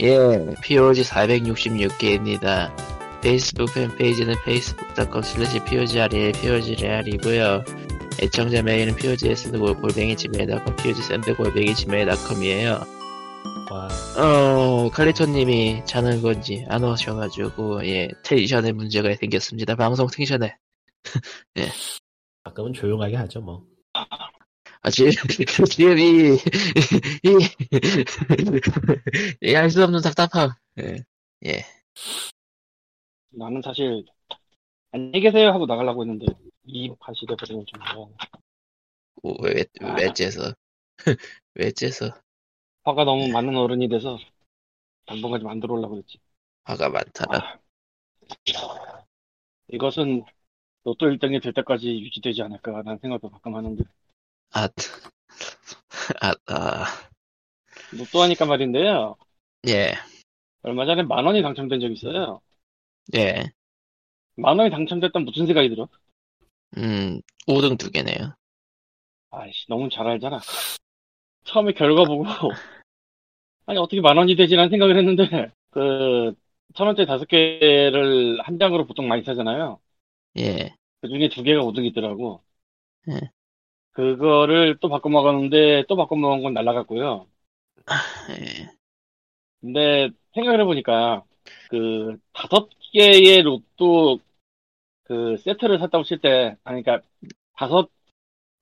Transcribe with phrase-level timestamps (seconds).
[0.00, 2.70] 예, POG 466개입니다.
[3.22, 7.64] 페이스북 팬페이지는 facebook.com slash POGREL, POGREAL이고요.
[8.20, 12.80] 애청자 메일은 POGS는 골뱅이 지메일.com, POG샌드 골뱅이 지메일.com이에요.
[13.70, 13.88] 와,
[14.18, 19.76] 어, 칼리토님이 자는 건지 안 오셔가지고, 예, 텐션에 문제가 생겼습니다.
[19.76, 20.56] 방송 텐션에.
[22.44, 23.64] 가끔은 조용하게 하죠, 뭐.
[24.86, 25.10] 아, 지금,
[25.68, 26.36] 지금 이,
[27.24, 27.38] 이,
[29.42, 30.50] 이, 알수 없는 답답함.
[30.78, 30.98] 예,
[31.44, 31.64] 예.
[33.30, 34.04] 나는 사실
[34.92, 36.26] 안녕히 계세요 하고 나가려고 했는데
[36.66, 38.16] 이 팟이 돼버리면 좀 뭐야.
[39.24, 39.64] 오, 왜,
[39.98, 40.54] 왜 째서.
[41.54, 42.12] 왜 째서.
[42.84, 44.18] 화가 너무 많은 어른이 돼서
[45.06, 46.18] 당분간 좀 안 들어오려고 했지.
[46.62, 47.38] 화가 많다라.
[47.38, 47.58] 아,
[49.72, 50.24] 이것은
[50.84, 53.82] 로또 1등이 될 때까지 유지되지 않을까라는 생각도 가끔 하는데
[54.56, 54.68] 아,
[56.20, 56.86] 아, 아,
[57.90, 59.16] 로또 하니까 말인데요.
[59.68, 59.94] 예,
[60.62, 62.40] 얼마 전에 만 원이 당첨된 적이 있어요.
[63.14, 63.50] 예.
[64.36, 65.88] 만 원이 당첨됐다면 무슨 생각이 들어?
[66.76, 68.34] 음, 5등 두 개네요.
[69.30, 70.40] 아이씨 너무 잘 알잖아.
[71.44, 72.24] 처음에 결과 보고
[73.66, 76.34] 아니 어떻게 만 원이 되지라는 생각을 했는데 그
[76.74, 79.80] 천 원짜리 다섯 개를 한 장으로 보통 많이 사잖아요.
[80.36, 82.42] 예, 그 중에 두 개가 5등이 있더라고.
[83.08, 83.30] 예.
[83.96, 87.26] 그거를 또 바꿔 먹었는데 또 바꿔 먹은 건 날라갔고요.
[88.30, 88.70] 예.
[89.62, 91.24] 근데 생각을 해보니까
[91.70, 94.20] 그 다섯 개의 로또
[95.04, 97.06] 그 세트를 샀다고 칠 때, 아니 그러니까
[97.56, 97.88] 다섯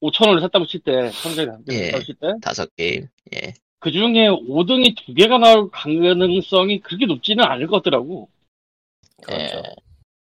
[0.00, 1.84] 5천 원을 샀다고 칠 때, 개 예.
[1.86, 3.08] 샀다고 칠 때, 다섯 게임.
[3.34, 3.54] 예.
[3.80, 8.28] 그 중에 5등이 두 개가 나올 가능성이 그렇게 높지는 않을 것 같더라고.
[9.20, 9.42] 그렇죠.
[9.42, 9.62] 예.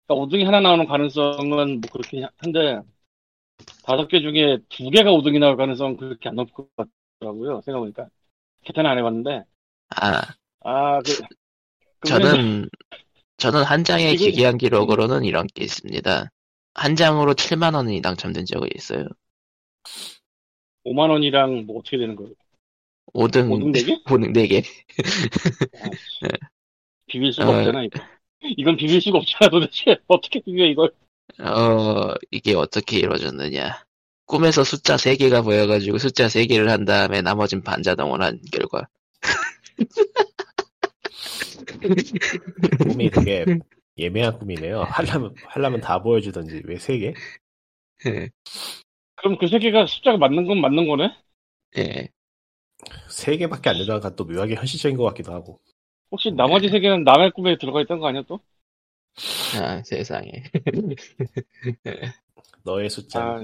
[0.06, 2.80] 그러니까 5등이 하나 나오는 가능성은 뭐 그렇게 한데
[3.84, 6.68] 다섯 개 중에 두 개가 5등이 나올 가능성은 그렇게 안 높을 것
[7.20, 7.60] 같더라고요.
[7.62, 8.08] 생각해보니까
[8.64, 9.44] 계산을 안 해봤는데
[9.96, 10.22] 아,
[10.60, 11.18] 아 그.
[12.00, 12.68] 그 저는,
[13.38, 16.30] 저는 한 장의 지금- 기기한 기록으로는 이런 게 있습니다.
[16.74, 19.04] 한 장으로 7만 원이 당첨된 적이 있어요.
[20.84, 22.32] 5만 원이랑 뭐 어떻게 되는 거예요?
[23.14, 24.04] 5등, 5등 4개?
[24.04, 24.62] 5등 4개.
[27.06, 27.58] 비빌 수가 어.
[27.58, 28.00] 없잖아 이거.
[28.56, 30.92] 이건 비빌 수가 없잖아 도대체 어떻게 비벼 이걸?
[31.40, 33.84] 어, 이게 어떻게 이루어졌느냐.
[34.26, 38.86] 꿈에서 숫자 3개가 보여가지고 숫자 3개를 한 다음에 나머진 반자동을 한 결과.
[42.82, 43.44] 꿈이 되게
[43.96, 44.82] 예매한 꿈이네요.
[44.82, 47.14] 하려면, 하려면 다 보여주던지, 왜세 개?
[48.06, 48.28] 예,
[49.16, 51.10] 그럼 그세 개가 숫자가 맞는 건 맞는 거네?
[51.78, 52.08] 예.
[53.10, 55.60] 세 개밖에 안 되다가 또 묘하게 현실적인 것 같기도 하고.
[56.10, 58.40] 혹시 나머지 세 개는 남의 꿈에 들어가 있던 거 아니야 또?
[59.60, 60.30] 아, 세상에.
[62.64, 63.20] 너의 숫자.
[63.22, 63.38] 아,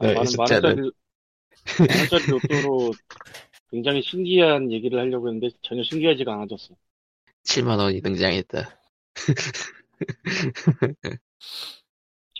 [0.00, 0.92] 네, 많은 숫자는-
[1.78, 2.92] 만원짜리 로또로
[3.70, 6.74] 굉장히 신기한 얘기를 하려고 했는데 전혀 신기하지가 않아졌어.
[7.44, 8.80] 7만 원이 등장했다.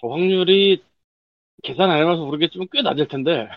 [0.01, 0.83] 저 확률이
[1.63, 3.49] 계산 안 해봐서 모르겠지만 꽤 낮을 텐데.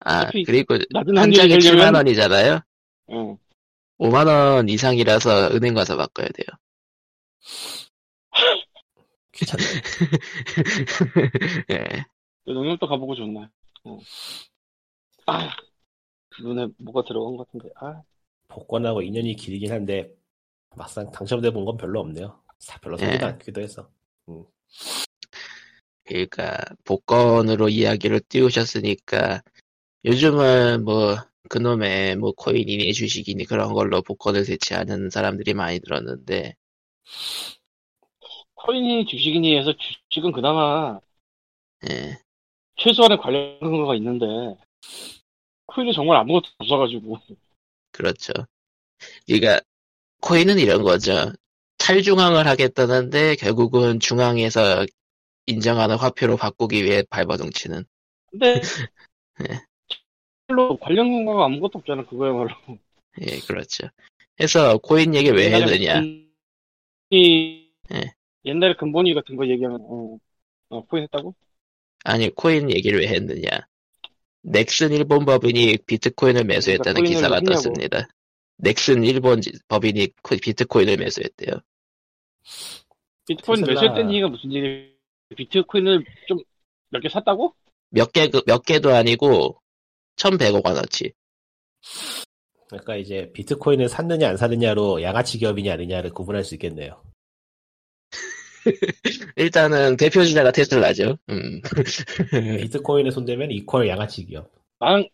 [0.00, 2.60] 아, 그리고 낮은 한 확률이 장에 되려면 7만 원이잖아요?
[3.10, 3.36] 응.
[3.98, 6.46] 5만 원 이상이라서 은행 가서 바꿔야 돼요.
[9.38, 9.64] 귀찮네.
[11.70, 12.04] 예.
[12.46, 13.46] 농협도 가보고 좋네.
[13.84, 13.98] 어.
[15.26, 15.50] 아,
[16.42, 17.68] 눈에 뭐가 들어간 것 같은데.
[17.80, 18.02] 아,
[18.48, 20.12] 복권하고 인연이 길긴 한데,
[20.76, 22.42] 막상 당첨돼 본 건 별로 없네요.
[22.58, 23.30] 사- 별로 사지도 예.
[23.30, 23.90] 않기도 해서.
[26.04, 29.42] 그러니까 복권으로 이야기를 띄우셨으니까
[30.04, 31.16] 요즘은 뭐
[31.50, 36.54] 그놈의 뭐 코인이니 주식이니 그런 걸로 복권을 대체하는 사람들이 많이 들었는데
[38.68, 39.72] 코인이 주식이니 해서
[40.10, 41.00] 주식은 그나마
[41.88, 42.18] 예.
[42.76, 44.26] 최소한의 관련 근거가 있는데
[45.68, 47.18] 코인은 정말 아무것도 없어가지고
[47.92, 48.32] 그렇죠.
[49.26, 49.62] 그러니까
[50.20, 51.32] 코인은 이런 거죠.
[51.78, 54.84] 탈중앙을 하겠다는데 결국은 중앙에서
[55.46, 57.86] 인정하는 화폐로 바꾸기 위해 발버둥치는.
[58.30, 58.60] 근데
[59.48, 59.60] 예.
[60.46, 62.50] 별로 관련 근거가 아무것도 없잖아 그거야말로
[63.22, 63.88] 예, 그렇죠.
[64.38, 66.02] 해서 코인 얘기 왜 했느냐?
[67.10, 68.17] 이 예.
[68.44, 70.18] 옛날에 근본이 같은 거 얘기하면 어,
[70.70, 71.34] 어 코인 했다고?
[72.04, 73.48] 아니 코인 얘기를 왜 했느냐?
[74.42, 77.54] 넥슨 일본 법인이 비트코인을 매수했다는 그러니까 기사가 했냐고.
[77.54, 78.08] 떴습니다.
[78.56, 81.60] 넥슨 일본 지- 법인이 코- 비트코인을 매수했대요.
[83.26, 84.94] 비트코인 테슬라- 매수했다는 얘기가 무슨 얘기
[85.36, 86.38] 비트코인을 좀
[86.90, 87.54] 몇 개 샀다고?
[87.90, 89.60] 몇 개, 그- 몇 개도 아니고
[90.16, 91.12] 1100억 원어치.
[92.68, 97.02] 그러니까 이제 비트코인을 샀느냐 안 샀느냐로 양아치 기업이냐 아니냐를 구분할 수 있겠네요.
[99.36, 101.18] 일단은 대표 주자가 테슬라죠.
[101.30, 101.60] 음.
[102.60, 104.50] 비트코인에 손대면 이퀄 양아치 기업.
[104.78, 105.08] 난,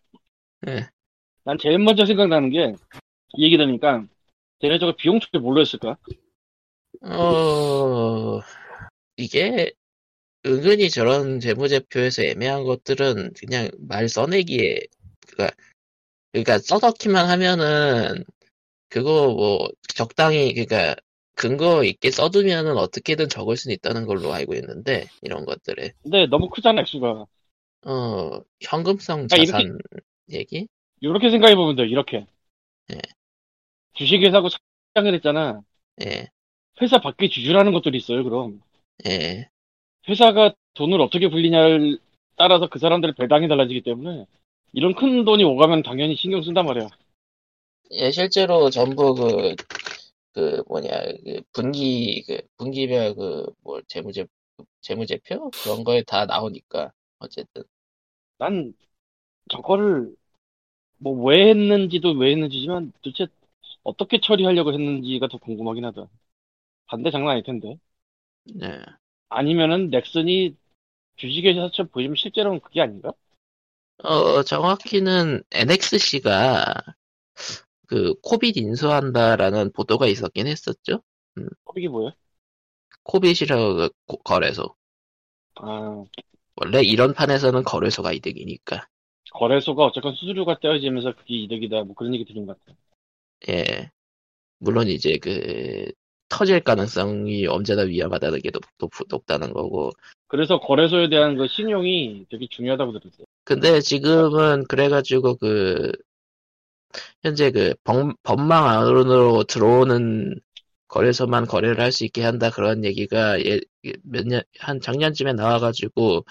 [0.67, 0.87] 예.
[1.43, 2.73] 난 제일 먼저 생각나는 게,
[3.37, 4.05] 이 얘기 들으니까,
[4.61, 5.97] 쟤네 저거 비용 처리 뭘로 했을까?
[7.01, 8.39] 어,
[9.17, 9.71] 이게
[10.45, 14.81] 은근히 저런 재무제표에서 애매한 것들은 그냥 말 써내기에,
[15.27, 15.55] 그니까,
[16.31, 18.23] 그니까 써넣기만 하면은,
[18.89, 20.95] 그거 뭐, 적당히, 그니까,
[21.35, 25.91] 근거 있게 써두면은 어떻게든 적을 수는 있다는 걸로 알고 있는데, 이런 것들에.
[26.01, 27.25] 근데 너무 크잖아, 액수가.
[27.87, 29.77] 어, 현금성 그러니까 자산
[30.31, 30.67] 얘기?
[31.01, 32.25] 이렇게 생각해 보면 돼, 이렇게.
[32.91, 32.97] 예.
[33.93, 34.49] 주식회사고
[34.93, 35.61] 창을 했잖아.
[36.03, 36.29] 예,
[36.81, 38.61] 회사 밖에 주주라는 것들이 있어요, 그럼.
[39.07, 39.49] 예.
[40.07, 41.97] 회사가 돈을 어떻게 불리냐를
[42.37, 44.25] 따라서 그 사람들의 배당이 달라지기 때문에
[44.73, 46.89] 이런 큰 돈이 오가면 당연히 신경 쓴단 말이야.
[47.91, 49.55] 예, 실제로 전부 그,
[50.35, 50.89] 그 뭐냐,
[51.25, 54.27] 그 분기, 그 분기별 그, 뭐, 재무제,
[54.81, 55.51] 재무제표?
[55.63, 57.63] 그런 거에 다 나오니까, 어쨌든.
[58.37, 58.73] 난
[59.51, 60.15] 저거를
[60.99, 63.27] 뭐 왜 했는지도 왜 했는지지만 도대체
[63.83, 66.07] 어떻게 처리하려고 했는지가 더 궁금하긴 하다.
[66.87, 67.77] 반대 장난 아닐 텐데.
[68.43, 68.85] 네.
[69.29, 70.55] 아니면은 넥슨이
[71.17, 73.13] 주식회사처럼 보이면 실제로는 그게 아닌가?
[74.03, 76.75] 어, 정확히는 NXC가
[77.87, 81.01] 그 코빗 인수한다라는 보도가 있었긴 했었죠.
[81.75, 82.11] 이게 뭐야?
[83.03, 84.75] 코빗이라고 그 고- 거래소.
[85.55, 86.03] 아,
[86.55, 88.87] 원래 이런 판에서는 거래소가 이득이니까.
[89.33, 91.83] 거래소가 어쨌건 수수료가 떼어지면서 그게 이득이다.
[91.83, 92.77] 뭐 그런 얘기 들은 것 같아.
[93.49, 93.91] 예.
[94.59, 95.91] 물론 이제 그
[96.29, 99.91] 터질 가능성이 언제나 위험하다는 게 높, 높, 높다는 거고.
[100.27, 103.25] 그래서 거래소에 대한 그 신용이 되게 중요하다고 들었어요.
[103.43, 105.91] 근데 지금은 그래가지고 그
[107.23, 110.39] 현재 그 범, 법망 안으로 들어오는
[110.87, 113.59] 거래소만 거래를 할 수 있게 한다 그런 얘기가 예,
[114.03, 116.25] 몇 년, 한 작년쯤에 나와가지고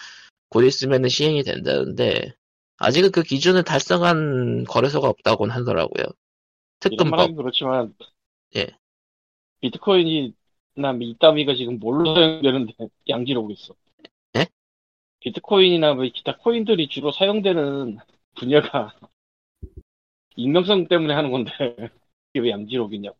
[0.49, 2.33] 곧 있으면은 시행이 된다는데
[2.79, 6.05] 아직은 그 기준을 달성한 거래소가 없다고는 하더라고요.
[7.11, 7.95] 말하긴 그렇지만
[8.57, 8.69] 예.
[9.61, 10.35] 비트코인이나
[10.77, 12.75] 뭐 이따위가 지금 뭘로 사용되는데
[13.09, 13.75] 양지로 오겠어.
[14.37, 14.47] 예?
[15.21, 17.99] 비트코인이나 뭐 기타 코인들이 주로 사용되는
[18.37, 18.95] 분야가
[20.37, 21.51] 익명성 때문에 하는 건데
[22.35, 23.17] 이게 왜 오겠냐고.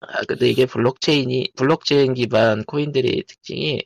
[0.00, 3.82] 아, 근데 이게 블록체인이, 블록체인 기반 코인들의 특징이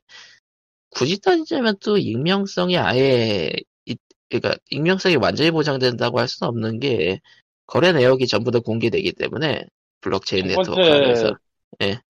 [0.91, 3.51] 굳이 따지자면 또 익명성이 아예,
[3.87, 3.99] 있-
[4.29, 7.21] 그러니까 익명성이 완전히 보장된다고 할 수는 없는 게
[7.67, 9.65] 거래 내역이 전부 다 공개되기 때문에
[10.01, 11.39] 블록체인 네트워크 안에서.
[11.83, 12.01] 예.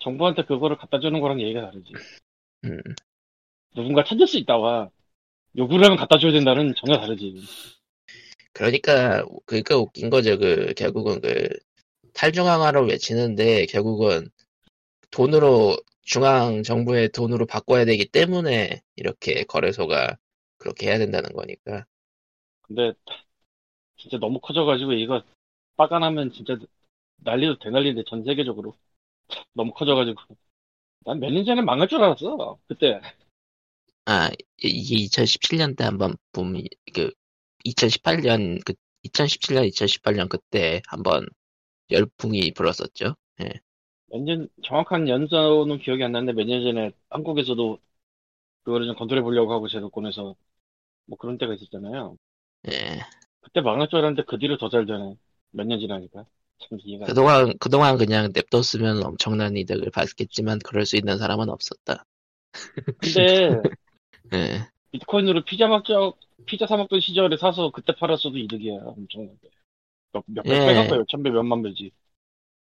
[0.00, 1.92] 정부한테 그거를 갖다 주는 거랑 얘기가 다르지.
[2.64, 2.80] 음,
[3.74, 4.90] 누군가 찾을 수 있다와
[5.56, 7.34] 요구를 하면 갖다 줘야 된다는 전혀 다르지.
[8.52, 10.38] 그러니까, 그니까 웃긴 거죠.
[10.38, 11.48] 그, 결국은 그,
[12.14, 14.28] 탈중앙화를 외치는데 결국은
[15.10, 20.16] 돈으로, 중앙 정부의 돈으로 바꿔야 되기 때문에 이렇게 거래소가
[20.58, 21.86] 그렇게 해야 된다는 거니까.
[22.62, 22.94] 근데
[23.96, 25.22] 진짜 너무 커져가지고 이거
[25.76, 26.56] 빠가나면 진짜
[27.18, 28.76] 난리도 대난리인데 전 세계적으로
[29.54, 30.20] 너무 커져가지고
[31.06, 33.00] 난 몇 년 전에 망할 줄 알았어 그때
[34.06, 37.10] 아, 이게 2017년 때 한번 붐이, 그,
[37.64, 41.26] 2018년, 그, 2017년, 2018년 그때 한번
[41.90, 43.16] 열풍이 불었었죠.
[43.42, 43.52] 예.
[44.06, 47.78] 몇년 정확한 연도는 기억이 안 나는데 몇 년 전에 한국에서도
[48.64, 50.36] 그거를 좀 컨트롤해 보려고 하고 제도권에서
[51.06, 52.16] 뭐 그런 때가 있었잖아요
[52.68, 53.06] 예.
[53.40, 55.16] 그때 망할 줄 알았는데 그 뒤로 더 잘 되네
[55.50, 56.24] 몇 년 지나니까
[56.60, 57.14] 참 이해가.
[57.14, 62.04] 그동안, 그동안 그냥 냅뒀으면 엄청난 이득을 받겠지만 그럴 수 있는 사람은 없었다.
[62.98, 63.62] 근데
[64.32, 64.68] 예.
[64.92, 69.38] 비트코인으로 피자 먹적 피자 사 먹던 시절에 사서 그때 팔았어도 이득이야 엄청나게
[70.12, 70.88] 몇, 몇배 예.
[70.88, 71.90] 거예요 천배 몇만 배지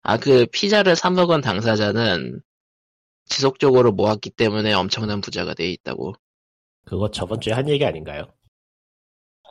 [0.02, 2.40] 아, 그 피자를 사 먹은 당사자는
[3.26, 6.14] 지속적으로 모았기 때문에 엄청난 부자가 돼 있다고
[6.84, 8.26] 그거 저번 주에 한 얘기 아닌가요?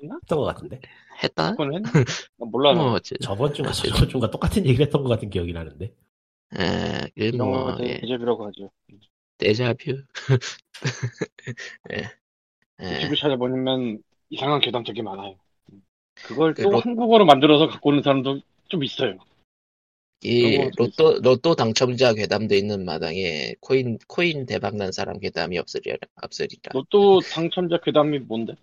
[0.02, 0.16] 했나?
[0.22, 0.82] 했던 것 같은데.
[1.24, 1.52] 했다?
[1.52, 1.90] 그건 했나?
[1.92, 2.84] 나 몰라 나.
[2.84, 5.94] 뭐, 어째, 저번 주인가 저번 주인가 똑같은 얘기를 했던 것 같은 기억이 나는데.
[6.60, 8.72] 예, 그 이런 뭐, 거 예, 대접이라고 하죠
[9.38, 10.04] 데자뷰.
[11.92, 11.96] 예.
[12.82, 12.96] 예.
[12.96, 15.36] 유튜브 찾아보면 이상한 괴담 되게 많아요.
[16.24, 19.20] 그걸 그또 로- 한국어로 만들어서 갖고 오는 사람도 좀 있어요.
[20.24, 26.72] 이 로또 로또 당첨자 괴담도 있는 마당에 코인 코인 대박 난 사람 괴담이 없으리라 없으리라.
[26.74, 28.54] 로또 당첨자 괴담이 뭔데?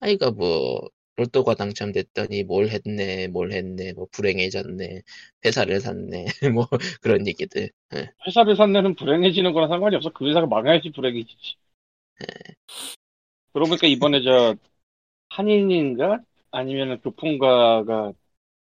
[0.00, 0.80] 아이가 뭐
[1.16, 5.02] 로또가 당첨됐더니 뭘 했네 뭘 했네 뭐 불행해졌네
[5.44, 6.66] 회사를 샀네 뭐
[7.02, 7.70] 그런 얘기들.
[7.94, 8.10] 예.
[8.26, 10.10] 회사를 산내는 불행해지는 거랑 상관이 없어.
[10.10, 11.56] 그 회사가 망해야지 불행해지지.
[13.52, 14.54] 그러고 보니까 이번에 저
[15.30, 16.20] 한인인가
[16.50, 18.12] 아니면 교통가가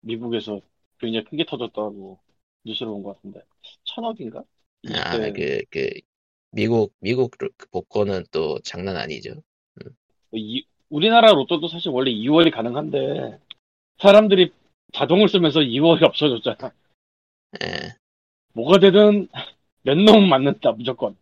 [0.02, 0.62] 미국에서
[1.00, 2.20] 굉장히 크게 터졌다고
[2.66, 3.42] 뉴스를 본것 같은데
[3.86, 4.44] 천억인가?
[4.94, 5.90] 아, 이때 그, 그,
[6.52, 9.42] 미국, 미국 그 복권은 또 장난 아니죠.
[10.34, 13.40] 이- 우리나라 로또도 사실 원래 2월이 가능한데
[14.00, 14.52] 사람들이
[14.94, 16.72] 자동을 쓰면서 2월이 없어졌잖아.
[17.64, 17.96] 예.
[18.54, 19.28] 뭐가 되든
[19.84, 21.16] 몇 놈 맞는다 무조건.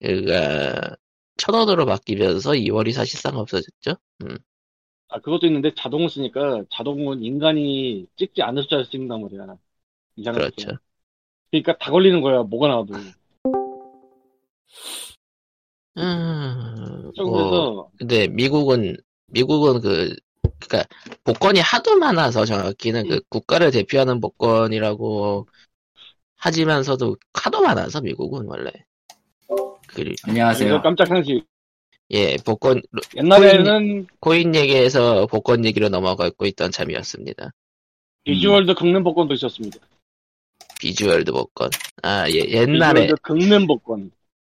[0.00, 0.96] 그니까,
[1.36, 3.96] 천 원으로 바뀌면서 2월이 사실상 없어졌죠.
[4.22, 4.36] 음.
[5.14, 9.56] 아 그것도 있는데 자동을 쓰니까 자동은 인간이 찍지 않을 숫자를 찍는단 말이야.
[10.16, 10.50] 이상하게.
[10.50, 10.76] 그렇죠.
[11.52, 12.94] 그러니까 다 걸리는 거야 뭐가 나와도.
[15.98, 18.96] 음, 뭐, 그래서 근데 미국은,
[19.28, 20.16] 미국은 그,
[20.58, 20.84] 그니까,
[21.22, 25.46] 복권이 하도 많아서 정확히는 그 국가를 대표하는 복권이라고
[26.34, 28.72] 하지만서도 하도 많아서 미국은 원래.
[29.86, 30.82] 그, 안녕하세요.
[30.82, 31.46] 깜짝 상식.
[32.10, 32.82] 예, 복권,
[33.16, 37.52] 옛날에는 코인 얘기에서 복권 얘기로 넘어가고 있던 참이었습니다.
[38.24, 39.78] 비주얼드 긁는 복권도 있었습니다.
[40.80, 41.70] 비주얼드 복권.
[42.02, 44.10] 아, 예, 옛날에 긁는 복권.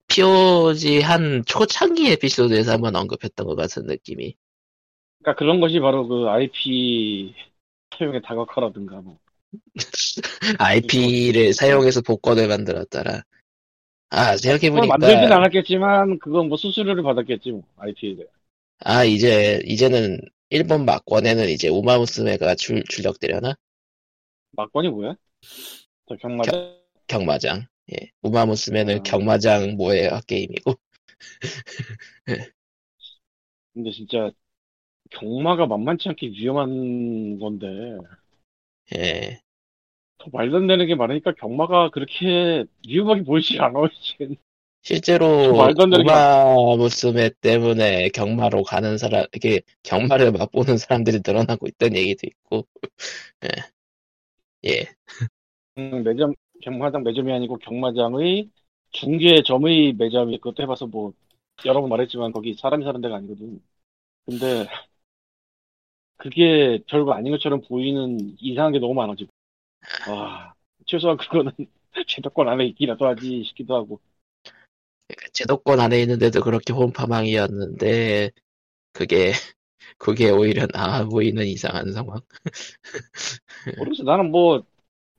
[0.08, 4.36] POG 한 초창기 에피소드에서 한번 언급했던 것 같은 느낌이.
[5.20, 7.34] 그러니까 그런 것이 바로 그 IP
[7.98, 9.18] 사용의 다각화라든가 뭐.
[10.60, 13.24] IP를 사용해서 복권을 만들었더라.
[14.16, 14.98] 아, 생각해보니까.
[14.98, 18.28] 만들진 않았겠지만 그건 뭐 수수료를 받았겠지 뭐 IP에 대해.
[18.80, 23.56] 아, 이제, 이제는 일본 막권에는 이제 우마무스메가 출, 출력되려나?
[24.52, 25.16] 막권이 뭐야?
[26.08, 26.78] 저 경마자?
[27.08, 27.68] 경마장.
[27.92, 28.10] 예.
[28.22, 29.04] 우마무스메는 아.
[29.04, 30.74] 경마장 모의 게임이고.
[33.74, 34.32] 근데 진짜
[35.12, 37.68] 경마가 만만치 않게 위험한 건데
[38.96, 39.42] 예.
[40.18, 44.36] 더 말도 안 되는 게 많으니까 경마가 그렇게 위험하게 보이지 않아 이제.
[44.82, 45.26] 실제로
[45.92, 52.68] 우마무스메 때문에 경마로 가는 사람, 이게 경마를 맛보는 사람들이 늘어나고 있다는 얘기도 있고.
[53.46, 54.70] 예.
[54.70, 54.86] 예.
[55.78, 58.50] 음, 매점 경마장 매점이 아니고 경마장의
[58.92, 61.14] 중개점의 매점이 그것도 해봐서 뭐
[61.66, 63.62] 여러 번 말했지만 거기 사람이 사는 데가 아니거든.
[64.26, 64.68] 근데
[66.18, 69.32] 그게 별거 아닌 것처럼 보이는 이상한 게 너무 많아 지금.
[70.10, 70.54] 와
[70.86, 71.52] 최소한 그거는
[72.08, 74.00] 제도권 안에 있기라도 하지 싶기도 하고.
[75.08, 78.32] 그러니까 제도권 안에 있는데도 그렇게 혼파망이었는데
[78.94, 79.32] 그게
[79.98, 82.20] 그게 오히려 나아 보이는 이상한 상황.
[83.78, 84.04] 모르겠어.
[84.04, 84.64] 나는 뭐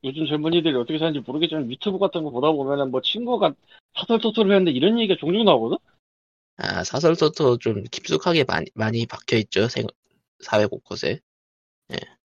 [0.04, 3.54] 요즘 젊은이들이 어떻게 사는지 모르겠지만 유튜브 같은 거 보다 보면은 뭐 친구가
[3.94, 5.78] 사설토토를 했는데 이런 얘기가 종종 나오거든.
[6.58, 9.86] 아 사설토토 좀 깊숙하게 많이 많이 박혀 있죠 생,
[10.40, 11.20] 사회 곳곳에.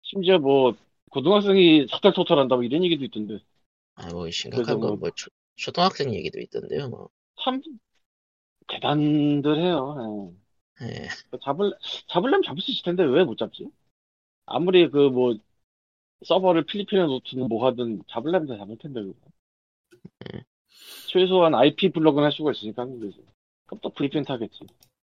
[0.02, 0.74] 심지어 뭐
[1.12, 3.38] 고등학생이 사설토토를 한다고 이런 얘기도 있던데.
[3.94, 5.10] 아뭐 심각한 그래서 뭐- 건뭐
[5.56, 7.08] 초등학생 얘기도 있던데요 뭐.
[7.44, 7.60] 참
[8.68, 10.34] 대단들 해요.
[10.82, 10.86] 예.
[11.04, 11.08] 예.
[11.44, 11.72] 잡을
[12.08, 13.68] 잡으려면 잡을 수 있을 텐데 왜 못 잡지?
[14.46, 15.36] 아무리 그 뭐
[16.26, 19.18] 서버를 필리핀에 놓든 뭐 하든 잡으려면 다 잡을 텐데 그거.
[20.34, 20.42] 음.
[21.08, 23.24] 최소한 IP 블록은 할 수가 있으니까 하는 거지.
[23.66, 24.60] 그럼 또 VPN 타겠지.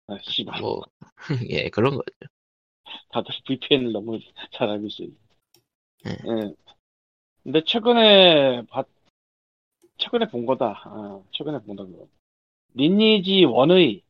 [0.07, 0.59] 아 씨발.
[0.61, 0.81] 뭐
[1.49, 2.03] 예 그런 거.
[3.09, 4.19] 다들 VPN을 너무
[4.51, 5.09] 잘 알고 있어요.
[6.05, 6.11] 예.
[6.11, 6.53] 예.
[7.43, 8.87] 근데 최근에 봤
[9.97, 10.81] 최근에 본 거다.
[10.85, 11.89] 아, 최근에 본 거다.
[11.89, 12.07] 그거.
[12.73, 14.01] 리니지 1의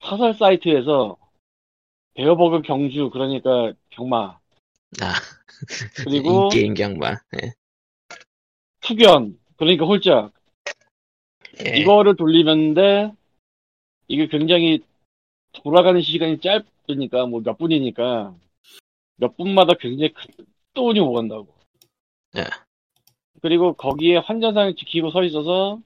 [0.00, 1.16] 사설 사이트에서
[2.14, 4.38] 베어버그 경주 그러니까 경마
[5.02, 5.12] 아
[6.04, 7.10] 그리고 인게임 경마.
[7.42, 7.52] 예.
[8.80, 10.32] 투견 그러니까 홀짝
[11.66, 11.76] 예.
[11.78, 13.12] 이거를 돌리는데
[14.08, 14.80] 이게 굉장히
[15.52, 18.34] 돌아가는 시간이 짧으니까 뭐 몇 분이니까
[19.16, 21.48] 몇 분마다 굉장히 큰 돈이 오간다고.
[22.36, 22.44] 예.
[23.40, 25.80] 그리고 거기에 환전상을 지키고 서 있어서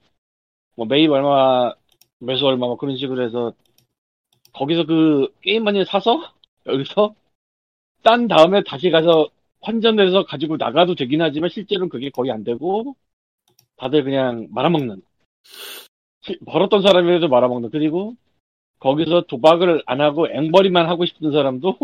[0.75, 1.73] 뭐 매입 얼마
[2.19, 3.53] 매수 얼마 뭐 그런 식으로 해서
[4.53, 6.33] 거기서 그 게임 마니를 사서
[6.65, 7.15] 여기서
[8.01, 9.29] 딴 다음에 다시 가서
[9.61, 12.95] 환전해서 가지고 나가도 되긴 하지만 실제로는 그게 거의 안 되고
[13.75, 15.01] 다들 그냥 말아먹는
[16.21, 18.15] 시- 벌었던 사람이라도 말아먹는 그리고
[18.79, 21.77] 거기서 도박을 안 하고 앵벌이만 하고 싶은 사람도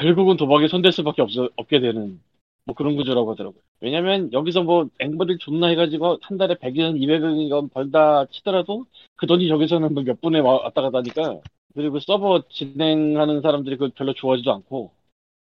[0.00, 2.20] 결국은 도박에 손댈 수밖에 없, 없게 되는
[2.64, 3.62] 뭐 그런 구조라고 하더라고요.
[3.80, 8.86] 왜냐면 여기서 뭐 앵벌을 존나 해가지고 한 달에 100원, 200원이건 벌다 치더라도
[9.16, 11.40] 그 돈이 저기서는 뭐몇 분에 와- 왔다 갔다 하니까
[11.74, 14.92] 그리고 서버 진행하는 사람들이 그걸 별로 좋아하지도 않고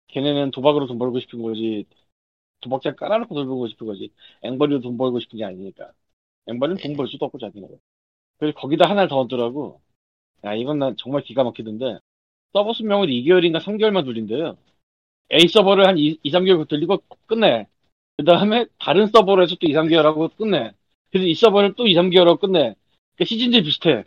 [0.09, 1.85] 걔네는 도박으로 돈 벌고 싶은 거지
[2.61, 4.11] 도박장 깔아놓고 돈 벌고 싶은 거지
[4.43, 5.91] 앵벌이로 돈 벌고 싶은 게 아니니까.
[6.47, 7.67] 앵벌은 돈 벌 수도 없고 자기는
[8.39, 9.81] 그래서 거기다 하나를 더 얹더라고.
[10.45, 11.99] 야 이건 난 정말 기가 막히던데
[12.53, 14.57] 서버 수명을 2개월인가 3개월만 돌린대요.
[15.33, 17.67] A 서버를 한 2, 3개월 돌리고 끝내.
[18.17, 20.73] 그 다음에 다른 서버로 해서 또 2, 3개월 하고 끝내.
[21.11, 22.75] 그래서 이 서버를 또 2, 3개월 하고 끝내.
[23.15, 24.05] 그러니까 시즌제 비슷해.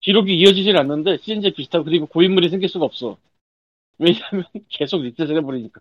[0.00, 3.18] 기록이 이어지질 않는데 시즌제 비슷하고 그리고 고인물이 생길 수가 없어.
[3.98, 5.80] 왜냐하면 계속 리셋을 해버리니까.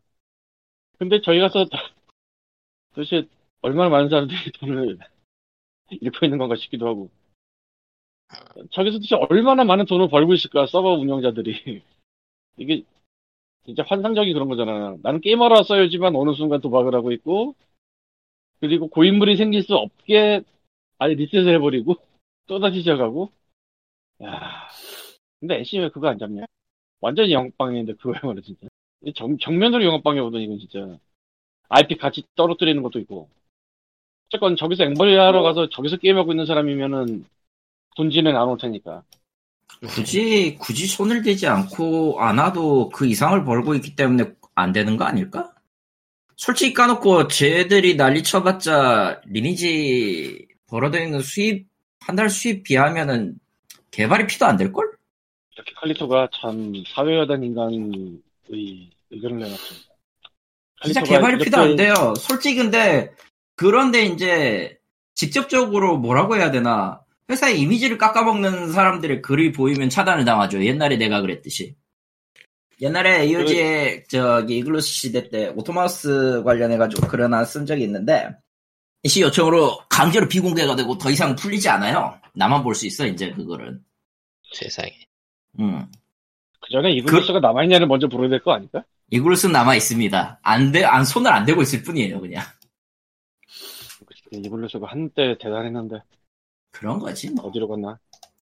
[0.98, 1.65] 근데 저희 가서
[2.93, 3.27] 도대체
[3.62, 4.98] 얼마나 많은 사람들이 돈을
[5.89, 7.10] 잃고 있는 건가 싶기도 하고
[8.72, 11.84] 저기서 도대체 얼마나 많은 돈을 벌고 있을까 서버 운영자들이.
[12.58, 12.84] 이게
[13.65, 14.96] 진짜 환상적인 그런 거잖아.
[15.01, 17.55] 나는 게임하러 왔어야지만 어느 순간 도박을 하고 있고
[18.60, 20.41] 그리고 고인물이 생길 수 없게
[20.98, 21.96] 아예 리셋을 해버리고
[22.48, 23.32] 또다시 시작하고.
[24.24, 24.70] 야.
[25.39, 26.46] 근데 애쉬 왜 그거 안 잡냐?
[27.01, 28.67] 완전히 영업방해인데 그거야 말로 진짜.
[29.15, 30.98] 정, 정면으로 영업방해 오더니 이건 진짜.
[31.70, 33.29] IP 같이 떨어뜨리는 것도 있고.
[34.27, 37.25] 어쨌건 저기서 앵벌이 하러 가서 저기서 게임하고 있는 사람이면은
[37.97, 39.03] 본진은 안올 테니까
[39.87, 45.05] 굳이 굳이 손을 대지 않고 안 와도 그 이상을 벌고 있기 때문에 안 되는 거
[45.05, 45.53] 아닐까?
[46.37, 51.67] 솔직히 까놓고 쟤들이 난리 쳐봤자 리니지 벌어져 있는 수입
[52.01, 53.35] 한 달 수입 비하면은
[53.91, 54.91] 새 발의 피도 안 될 걸?
[55.55, 58.19] 이렇게 칼리토가 참 사회여단 인간의
[59.09, 59.85] 의견을 내놨습니다.
[60.83, 62.13] 진짜 새 발의 피도 안 돼요.
[62.17, 63.11] 솔직히 근데
[63.55, 64.77] 그런데 이제
[65.15, 70.63] 직접적으로 뭐라고 해야 되나 회사의 이미지를 깎아먹는 사람들의 글이 보이면 차단을 당하죠.
[70.63, 71.75] 옛날에 내가 그랬듯이.
[72.82, 78.29] 옛날에 AOG의 저기 이글루스 시대 때 auto mouse 관련해가지고 글 하나 쓴 적이 있는데
[79.03, 82.20] 이시 요청으로 강제로 비공개가 되고 더 이상 풀리지 않아요.
[82.34, 83.82] 나만 볼 수 있어 이제 그거는.
[84.53, 84.91] 세상에.
[85.60, 85.86] 음.
[86.60, 88.84] 그 전에 이글루스가 남아있냐를 먼저 물어야 될 거 아닐까?
[89.12, 90.39] 이글루스는 남아 있습니다.
[90.41, 92.44] 안 돼, 안 손을 안 대고 있을 뿐이에요 그냥.
[94.32, 96.01] 이글루스가 한때 대단했는데
[96.75, 97.46] 그런 거지 뭐.
[97.46, 97.98] 어디로 갔나?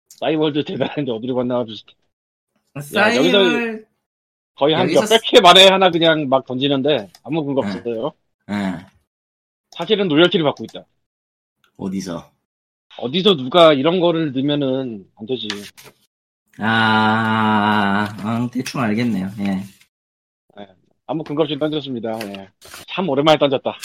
[0.08, 1.94] 싸이월드 대단했는데 어디로 갔나 비슷해.
[2.80, 3.86] 사이을
[4.54, 7.68] 거의 한 여기서 몇백 회 만에 하나 그냥 막 던지는데 아무 근거 네.
[7.68, 8.12] 없었어요.
[8.50, 8.78] 응.
[9.72, 10.84] 사실은 로열티를 받고 있다.
[11.76, 12.30] 어디서?
[12.98, 15.48] 어디서 누가 이런 거를 넣으면은 안 되지.
[16.58, 19.28] 아, 음, 대충 알겠네요.
[19.40, 19.64] 예.
[21.06, 22.18] 아무 근거 없이 던졌습니다.
[22.28, 22.48] 예.
[22.88, 23.76] 참 오랜만에 던졌다.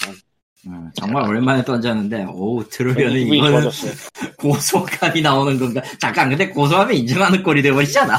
[0.68, 3.92] 음, 정말 오랜만에 던졌는데, 오, 들으면 이거는 좋아졌어요.
[4.38, 5.82] 고소감이 나오는 건가?
[6.00, 8.18] 잠깐, 근데 고소하면 인정하는 꼴이 되버리잖아.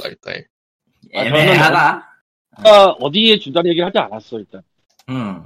[0.00, 0.46] 껄껄.
[1.14, 2.22] 아, 애매하다.
[2.56, 4.62] 누가 어디에 준다는 얘기를 하지 않았어 일단.
[5.08, 5.44] 음.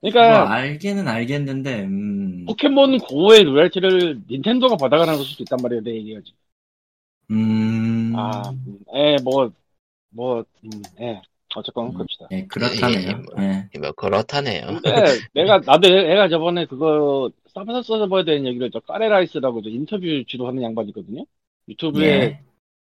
[0.00, 2.44] 뭐, 그러니까 알기는 알겠는데, 음.
[2.46, 6.34] 포켓몬 고의 로열티를 닌텐도가 받아가는 걸 수도 있단 말이에요 내 얘기가지.
[7.30, 8.12] 음.
[8.16, 9.50] 아, 음, 예, 뭐,
[10.10, 11.22] 뭐, 음, 예.
[11.56, 11.92] 어쨌건 음.
[11.94, 12.28] 그럽시다.
[12.32, 13.08] 예, 그렇다네요.
[13.08, 13.24] 예, 뭐.
[13.38, 13.78] 예.
[13.78, 14.66] 뭐 그렇다네요.
[14.66, 20.24] 근데 내가 나도 애- 애가 저번에 그거 사바사 써봐야 되는 얘기를 저 까레라이스라고 저 인터뷰
[20.26, 21.24] 주로 하는 양반이거든요.
[21.68, 22.40] 유튜브에 예.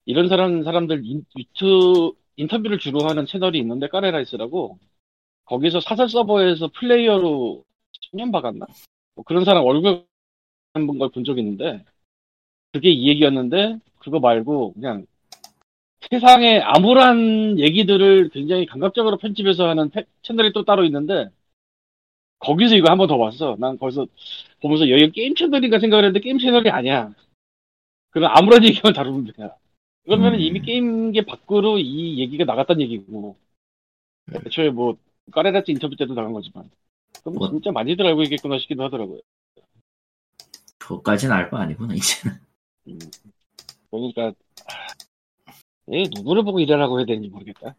[0.06, 4.78] 이런 사람 사람들 인, 유튜 인터뷰를 주로 하는 채널이 있는데 까레라이스라고
[5.44, 7.64] 거기서 사설 서버에서 플레이어로
[8.12, 8.66] 10년 박았나?
[9.14, 10.04] 뭐 그런 사람 얼굴
[10.72, 11.84] 한번 걸본 적 있는데
[12.72, 15.06] 그게 이 얘기였는데 그거 말고 그냥
[16.10, 21.28] 세상에 암울한 얘기들을 굉장히 감각적으로 편집해서 하는 패- 채널이 또 따로 있는데
[22.38, 23.56] 거기서 이거 한 번 더 봤어.
[23.58, 24.06] 난 벌써
[24.60, 27.12] 보면서 여기 게임 채널인가 생각을 했는데 게임 채널이 아니야.
[28.10, 29.56] 그런 아무런 얘기만 다루는 거야.
[30.04, 30.40] 그러면 음.
[30.40, 33.36] 이미 게임계 밖으로 이 얘기가 나갔단 얘기고.
[34.46, 34.96] 애초에 뭐
[35.32, 36.70] 까레라스 인터뷰 때도 나간 거지만.
[37.22, 39.20] 그럼 뭐- 진짜 많이들 알고 있겠구나 싶기도 하더라고요.
[40.78, 42.36] 그것까지는 알 바 아니구나, 이제는.
[42.88, 42.98] 음.
[43.90, 44.32] 보니까
[45.86, 47.76] 아, 얘 누구를 보고 일하라고 해야 되는지 모르겠다.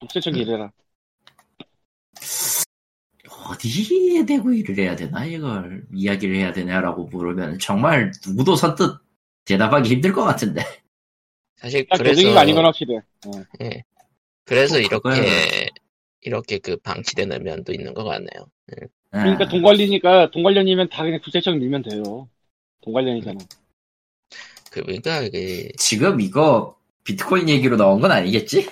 [0.00, 0.72] 국세청 일해라.
[3.48, 5.86] 어디에 대고 일을 해야 되나, 이걸.
[5.92, 8.98] 이야기를 해야 되냐라고 물으면 정말 누구도 선뜻
[9.44, 10.62] 대답하기 힘들 것 같은데.
[11.56, 12.96] 사실 딱 그래서 대등이가 아닌 건 확실해.
[12.96, 13.30] 어.
[14.44, 15.66] 그래서 뭐 이렇게 그거야.
[16.22, 18.46] 이렇게 그 방치되는 면도 있는 것 같네요.
[19.10, 19.48] 그러니까 예.
[19.48, 22.28] 돈 관리니까 돈 관련이면 다 그냥 국세청 밀면 돼요.
[22.80, 23.38] 돈 관련이잖아.
[24.70, 28.66] 그 그러니까 그 지금 이거 비트코인 얘기로 나온 건 아니겠지?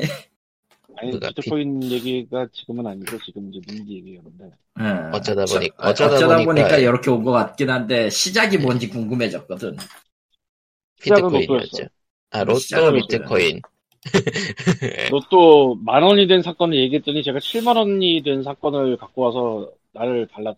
[0.97, 4.45] 아니 그가 비트코인 얘기가 지금은 아니고 지금 이제 민지 얘기였는데.
[4.81, 4.85] 예.
[5.16, 8.88] 어쩌다 저- 보니- 아, 어쩌다 어쩌다 보니까- 보니까 이렇게 온 것 같긴 한데 시작이 뭔지
[8.88, 9.77] 궁금해졌거든.
[11.03, 11.85] 시작은 비트코인이었죠.
[12.31, 13.61] 아 로또 비트코인.
[15.11, 20.57] 로또 만 원이 된 사건을 얘기했더니 제가 7만 원이 된 사건을 갖고 와서 나를 발랐어.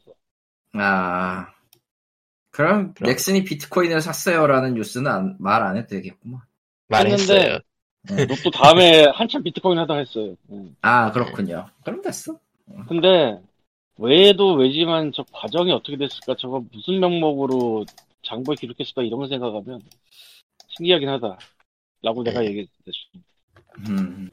[0.75, 1.49] 아
[2.51, 3.11] 그럼 그럼.
[3.11, 6.41] 넥슨이 비트코인을 샀어요라는 뉴스는 말 안 해도 되겠구만.
[6.89, 7.59] 말했어요.
[8.09, 10.37] 로또 다음에 한참 비트코인 하다 했어요.
[10.51, 10.77] 응.
[10.83, 11.67] 아 그렇군요.
[11.85, 12.39] 그럼 됐어.
[12.89, 13.41] 근데
[13.97, 16.35] 왜도 왜지만 저 과정이 어떻게 됐을까?
[16.39, 17.85] 저거 무슨 명목으로
[18.23, 19.03] 장부에 기록했을까?
[19.03, 19.81] 이런 걸 생각하면
[20.77, 21.39] 신기하긴 하다.
[22.03, 22.47] 라고 내가 네.
[22.49, 22.71] 얘기했어.
[23.89, 24.31] 음,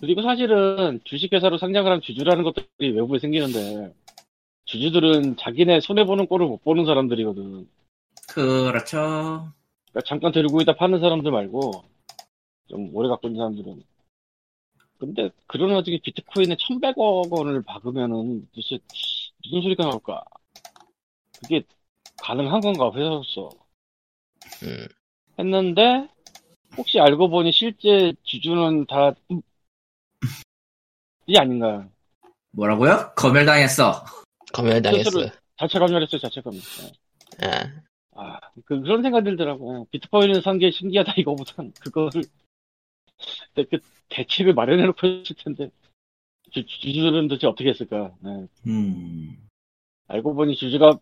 [0.00, 3.94] 그리고 사실은 주식회사로 상장을 한 주주라는 것들이 외부에 생기는데
[4.66, 7.66] 주주들은 자기네 손해 보는 꼴을 못 보는 사람들이거든.
[8.28, 9.52] 그렇죠.
[9.90, 11.84] 그러니까 잠깐 들고 있다 파는 사람들 말고
[12.68, 13.82] 좀 오래 갖고 있는 사람들은
[14.98, 18.78] 근데 그런 와중에 비트코인에 1100억 원을 박으면은 도대체
[19.44, 20.24] 무슨 소리가 나올까
[21.40, 21.62] 그게
[22.20, 23.48] 가능한 건가 회사로서
[24.64, 24.86] 음,
[25.38, 26.08] 했는데
[26.76, 29.14] 혹시 알고 보니 실제 주주는 다
[31.30, 31.86] 이 아닌가
[32.52, 33.12] 뭐라고요?
[33.14, 34.02] 검열당했어.
[34.54, 35.10] 검열당했어.
[35.10, 36.62] 스스로- 자체 검열했어요, 자체 검열.
[37.42, 37.46] 예.
[37.46, 37.82] 아,
[38.20, 39.86] 아, 그, 그런 생각 들더라고.
[39.92, 41.72] 비트코인을 산 게 신기하다, 이거보단.
[41.80, 42.24] 그거를,
[43.54, 43.78] 대- 그
[44.08, 45.70] 대책을 마련해놓고 했을 텐데.
[46.50, 48.12] 주, 주주들은 도대체 어떻게 했을까.
[48.24, 48.48] 예.
[48.66, 49.48] 음.
[50.08, 50.98] 알고 보니 주주가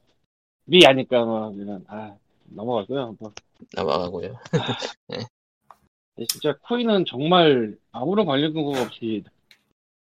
[0.67, 3.17] 미아니까, 뭐, 그냥, 아, 넘어가고요.
[3.19, 3.33] 뭐.
[3.75, 4.39] 넘어가고요.
[5.09, 9.23] 근데 진짜 코인은 정말 아무런 관련 근거가 없이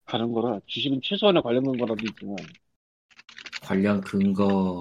[0.07, 2.37] 가는 거라, 주식은 최소한의 관련 근거라도 있지만,
[3.63, 4.81] 관련 근거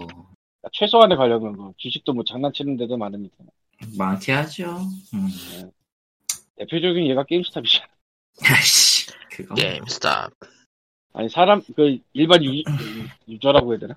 [0.71, 1.73] 최소한의 관련 근거.
[1.77, 3.35] 주식도 뭐 장난치는 데도 많으니까.
[3.97, 4.77] 많게 하죠.
[5.13, 5.71] 음.
[6.55, 7.85] 대표적인 예가 게임스탑이잖아.
[8.43, 9.55] 아이씨, 그거.
[9.55, 10.31] 게임스탑.
[11.13, 12.63] 아니 사람 그 일반 유,
[13.27, 13.95] 유저라고 해야 되나?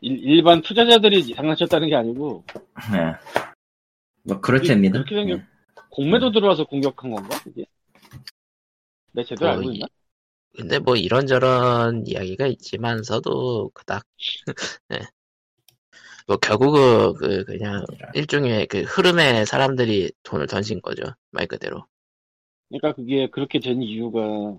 [0.00, 2.44] 일, 일반 투자자들이 장난쳤다는 게 아니고
[2.92, 3.14] 네.
[4.22, 4.92] 뭐 그렇답니다.
[5.02, 5.44] 그렇게 생겨- 네.
[5.90, 7.64] 공매도 들어와서 공격한 건가 그게?
[9.12, 9.86] 내 제대로 어, 알고 이- 있나?
[10.56, 14.04] 근데 뭐 이런저런 이야기가 있지만서도 그닥
[14.88, 15.00] 네.
[16.26, 17.84] 뭐 결국은 그 그냥
[18.14, 21.86] 일종의 그 흐름에 사람들이 돈을 던진 거죠 말 그대로
[22.68, 24.58] 그러니까 그게 그렇게 된 이유가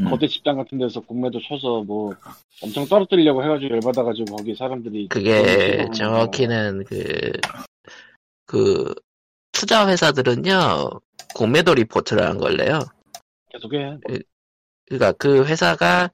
[0.00, 0.10] 음.
[0.10, 2.14] 거대 집단 같은 데서 공매도 쳐서 뭐
[2.62, 7.32] 엄청 떨어뜨리려고 해가지고 열받아가지고 거기 사람들이 그게 정확히는 그,
[8.44, 8.94] 그,
[9.52, 11.00] 투자 회사들은요,
[11.36, 12.80] 공매도 리포트를 한 걸래요.
[13.50, 13.98] 계속해.
[14.86, 16.10] 그러니까 그 회사가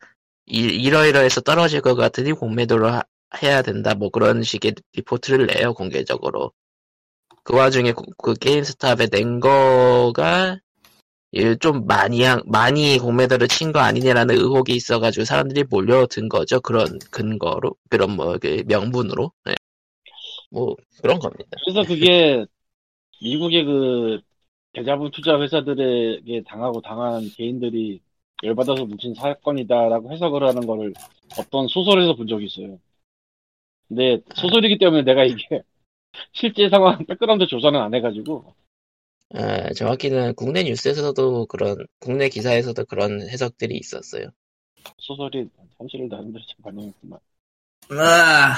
[0.46, 3.02] 이, 이러이러해서 떨어질 것 같으니 공매도를 하-
[3.42, 6.52] 해야 된다, 뭐 그런 식의 리포트를 내요, 공개적으로.
[7.44, 10.58] 그 와중에 그, 그 게임스탑에 낸 거가
[11.34, 16.60] 예, 좀 많이, 한- 많이 공매도를 친 거 아니냐라는 의혹이 있어가지고 사람들이 몰려든 거죠.
[16.60, 19.32] 그런 근거로, 그런 뭐, 그 명분으로.
[19.48, 19.54] 예.
[20.50, 21.44] 뭐, 그런 겁니다.
[21.64, 22.46] 그래서 그게
[23.22, 24.20] 미국의 그
[24.74, 28.00] 대자본 투자 회사들에게 당하고 당한 개인들이
[28.44, 30.94] 열받아서 묻힌 사건이다라고 해석을 하는 거를
[31.38, 32.78] 어떤 소설에서 본 적이 있어요.
[33.90, 35.62] 근데 소설이기 때문에 내가 이게
[36.32, 38.54] 실제 상황 백그라운드 조사는 안 해가지고
[39.34, 44.30] 아, 정확히는 국내 뉴스에서도 그런, 국내 기사에서도 그런 해석들이 있었어요.
[44.98, 47.18] 소설이 현실을 나름대로 참 반영했구만.
[47.90, 48.54] 아,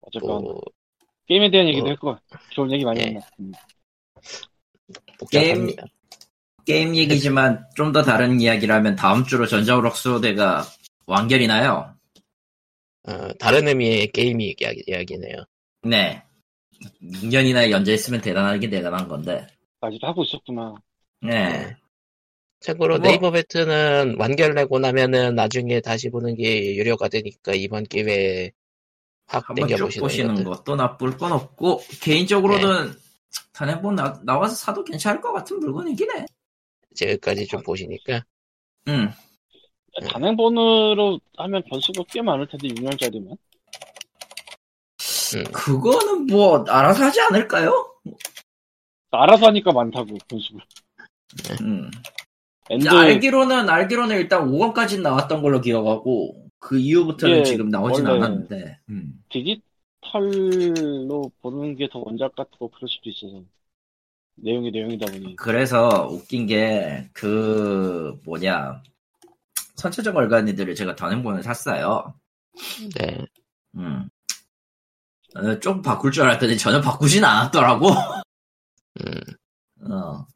[0.00, 0.60] 어쨌건 뭐,
[1.26, 1.90] 게임에 대한 얘기도 어.
[1.90, 2.16] 했고
[2.50, 3.04] 좋은 얘기 많이 예.
[3.06, 3.20] 했네.
[3.40, 3.52] 음.
[5.18, 5.84] 복잡합니다.
[6.64, 10.64] 게임 얘기지만 좀 더 다른 이야기라면 다음 주로 전자오락 수호대가
[11.06, 11.93] 완결이 나요.
[13.06, 15.44] 어, 다른 의미의 게임 이야기, 이야기 네요.
[15.82, 16.22] 네.
[17.02, 19.46] 2년이나 연재했으면 대단하긴 대단한 건데.
[19.80, 20.74] 아직도 하고 있었구나.
[21.20, 21.76] 네.
[22.60, 28.50] 참고로 뭐- 네이버 배트는 완결내고 나면은 나중에 다시 보는 게 유료가 되니까 이번 기회에
[29.26, 30.76] 확 한번 쭉 땡겨보시는 보시는 것도.
[30.76, 32.94] 나쁠 건 없고 개인적으로는
[33.52, 36.24] 단해본 나, 나와서 사도 괜찮을 것 같은 물건이긴 해.
[36.94, 38.24] 지금까지 좀 보시니까
[38.88, 39.06] 응.
[39.06, 39.10] 네.
[40.10, 43.36] 단행본으로 하면 변수가 꽤 많을 텐데 6년짜리면.
[45.36, 47.72] 음, 그거는 뭐 알아서 하지 않을까요?
[49.10, 50.58] 알아서 하니까 많다고 변수가.
[51.62, 51.90] 음.
[52.70, 58.78] 엔드 알기로는 알기로는 일단 5권까지 나왔던 걸로 기억하고 그 이후부터는 예, 지금 나오진 않았는데.
[58.88, 59.22] 음.
[59.28, 63.42] 디지털로 보는 게 더 원작 같고 그럴 수도 있어서
[64.36, 68.82] 내용이 내용이다 보니 그래서 웃긴 게 그 뭐냐
[69.76, 72.14] 선천적 얼간이들을 제가 단행본을 샀어요.
[72.96, 73.26] 네.
[73.76, 74.08] 음.
[75.36, 77.90] 어, 좀 바꿀 줄 알았더니 전혀 바꾸진 않았더라고.
[79.00, 80.26] 음, 어.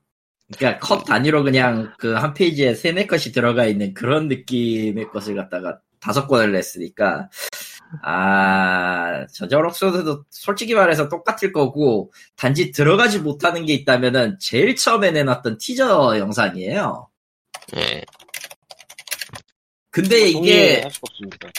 [0.56, 5.78] 그러니까 컷 단위로 그냥 그 한 페이지에 세네 컷이 들어가 있는 그런 느낌의 것을 갖다가
[6.00, 7.28] 다섯 권을 냈으니까
[8.02, 16.18] 아 저저록소드도 솔직히 말해서 똑같을 거고 단지 들어가지 못하는 게 있다면은 제일 처음에 내놨던 티저
[16.18, 17.08] 영상이에요.
[17.74, 18.02] 네.
[19.90, 21.50] 근데 이게 수가 없으니까.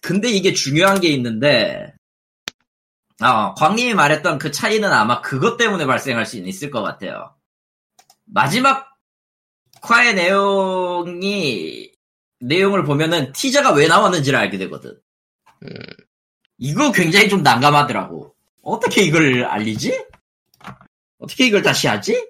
[0.00, 1.94] 근데 이게 중요한 게 있는데,
[3.20, 7.34] 아, 광님이 말했던 그 차이는 아마 그것 때문에 발생할 수 있을 것 같아요.
[8.24, 8.92] 마지막
[9.80, 11.92] 화의 내용이,
[12.40, 14.98] 내용을 보면은 티저가 왜 나왔는지를 알게 되거든.
[15.62, 15.68] 음,
[16.58, 18.34] 이거 굉장히 좀 난감하더라고.
[18.62, 20.04] 어떻게 이걸 알리지?
[21.18, 22.28] 어떻게 이걸 다시 하지?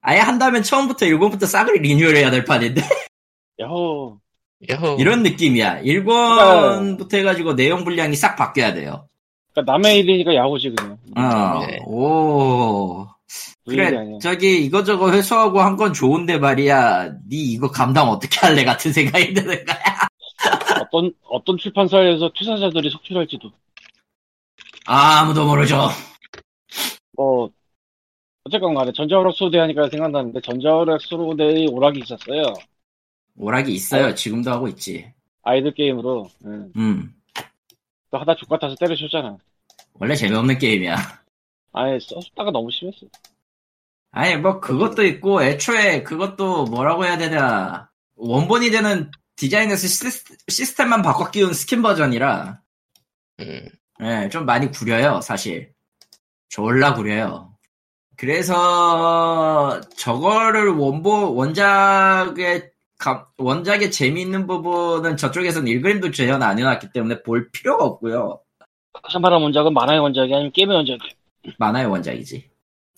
[0.00, 2.82] 아예 한다면 처음부터 일본부터 싸그리 리뉴얼 해야 될 판인데?
[3.60, 4.21] 야호
[4.70, 4.96] 야호.
[4.98, 5.82] 이런 느낌이야.
[5.82, 9.08] 1권부터 해가지고 내용 분량이 싹 바뀌어야 돼요.
[9.52, 11.78] 그러니까 남의 일이니까 야호지 그냥 어, 네.
[11.86, 13.06] 오.
[13.66, 14.18] 일이 그래.
[14.20, 17.10] 저기 이거저거 회수하고 한 건 좋은데 말이야.
[17.28, 19.76] 니 이거 감당 어떻게 할래 같은 생각이 드는 거야.
[20.80, 23.50] 어떤 어떤 출판사에서 투자자들이 속출할지도
[24.86, 25.88] 아무도 모르죠.
[27.16, 27.50] 뭐
[28.44, 32.42] 어쨌건 간에 전자오락 소대 하니까 생각나는데 전자오락 소대의 오락이 있었어요
[33.36, 34.14] 오락이 있어요.
[34.14, 35.12] 지금도 하고 있지.
[35.42, 36.72] idle 게임으로 응.
[36.76, 37.14] 음.
[38.10, 39.38] 또 하다 좆같아서 때려쳤잖아.
[39.94, 40.96] 원래 재미없는 게임이야.
[41.72, 43.06] 아예 썼다가 너무 심했어.
[44.10, 47.88] 아니, 뭐, 그것도 있고, 애초에 그것도 뭐라고 해야 되냐.
[48.16, 52.60] 원본이 되는 디자인에서 시스, 시스템만 바꿔 끼운 스킨 버전이라,
[53.40, 53.68] 음,
[54.02, 55.72] 예, 좀 많이 구려요, 사실.
[56.50, 57.56] 졸라 구려요.
[58.18, 62.71] 그래서, 저거를 원본, 원작의, 감-
[63.38, 68.40] 원작의 재미있는 부분은 저쪽에서는 1그램도 재현 안 해놨기 때문에 볼 필요가 없고요.
[69.10, 71.10] 샤마라 원작은 만화의 원작이 아니면 게임의 원작이야.
[71.58, 72.50] 만화의 원작이지.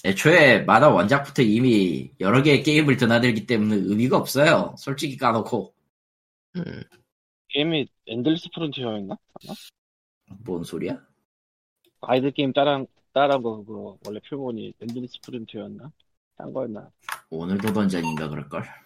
[0.04, 4.74] 애초에 만화 원작부터 이미 여러 개의 게임을 드나들기 때문에 의미가 없어요.
[4.76, 5.72] 솔직히 까놓고.
[6.56, 6.82] 음.
[7.48, 9.16] 게임이 Endless Frontier였나?
[10.44, 11.00] 뭔 소리야?
[12.02, 15.90] idle 게임 따라 따라한 거 그거 원래 표본이 Endless Frontier였나?
[16.36, 16.90] 딴 거였나?
[17.30, 18.83] 오늘도 던전인가 그럴걸.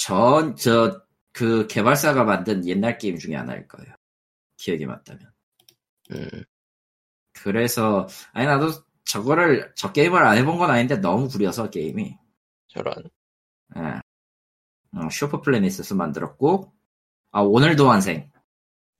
[0.00, 3.94] 전, 저, 그 개발사가 만든 옛날 게임 중에 하나일 거예요.
[4.56, 5.30] 기억이 맞다면.
[6.12, 6.44] 음,
[7.34, 8.70] 그래서, 아니, 나도
[9.04, 12.16] 저거를, 저 게임을 안 해본 건 아닌데 너무 구려서 게임이.
[12.68, 12.94] 저런.
[13.76, 14.00] 예.
[14.98, 16.72] 어, 슈퍼 플래닛에서 만들었고,
[17.32, 18.30] 아, 오늘도 환생.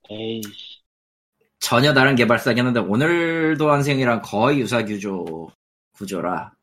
[0.07, 0.81] 에이씨.
[1.59, 5.49] 전혀 다른 개발사긴 한데 오늘도 환생이랑 거의 유사 구조
[5.93, 6.53] 구조라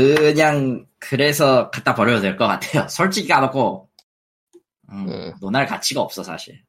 [0.00, 2.86] 그냥 그래서 갖다 버려도 될 것 같아요.
[2.90, 3.88] 솔직히 까놓고
[4.90, 5.32] 음, 음.
[5.40, 6.62] 논할 가치가 없어 사실.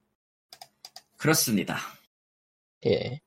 [1.18, 1.78] 그렇습니다.
[2.86, 3.20] 예.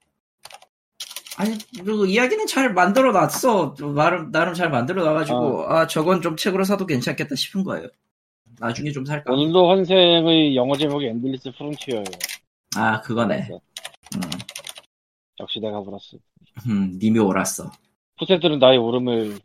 [1.36, 3.74] 아니 그 이야기는 잘 만들어 놨어.
[3.94, 7.88] 나름 나름 잘 만들어 놔가지고 아 저건 좀 책으로 사도 괜찮겠다 싶은 거예요.
[8.58, 9.32] 나중에 좀 살까.
[9.32, 12.04] 오늘도 환생의 영어 제목이 Endless Frontier예요.
[12.76, 13.48] 아 그거네.
[14.16, 14.20] 음,
[15.40, 16.16] 역시 내가 옳았어.
[16.68, 17.70] 음, 님이 옳았어.
[18.18, 19.38] 후세들은 나의 옳음을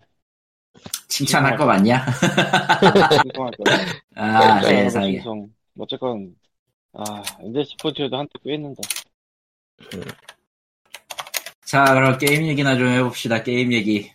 [1.08, 2.06] 칭찬할 거 맞냐?
[4.16, 5.14] 아 세상에.
[5.14, 5.48] 신성.
[5.80, 6.36] 어쨌건
[6.94, 8.82] 아 Endless Frontier도 한때 꽤 했는데.
[11.66, 13.44] 자, 그럼 게임 얘기나 좀 해봅시다.
[13.44, 14.12] 게임 얘기.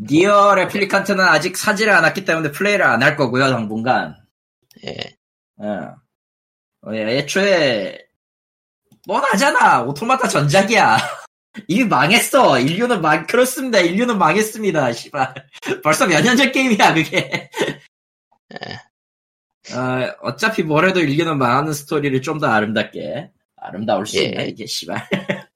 [0.00, 4.16] NieR Replicant는 아직 사지를 않았기 때문에 플레이를 안 할 거고요, 당분간.
[4.84, 4.94] 예.
[5.56, 5.94] 어.
[6.86, 7.98] 어, 예, 애초에
[9.06, 9.82] 뭐 하잖아.
[9.82, 10.96] 오토마타 전작이야.
[11.66, 12.58] 이미 망했어.
[12.60, 13.78] 인류는 망 그렇습니다.
[13.80, 14.92] 인류는 망했습니다.
[14.92, 15.34] 씨발.
[15.82, 17.50] 벌써 몇 년 전 게임이야, 그게.
[19.72, 24.22] 어, 어차피 뭐래도 인류는 망하는 스토리를 좀 더 아름답게 아름다울 수 예.
[24.24, 25.06] 있나 이게 씨발.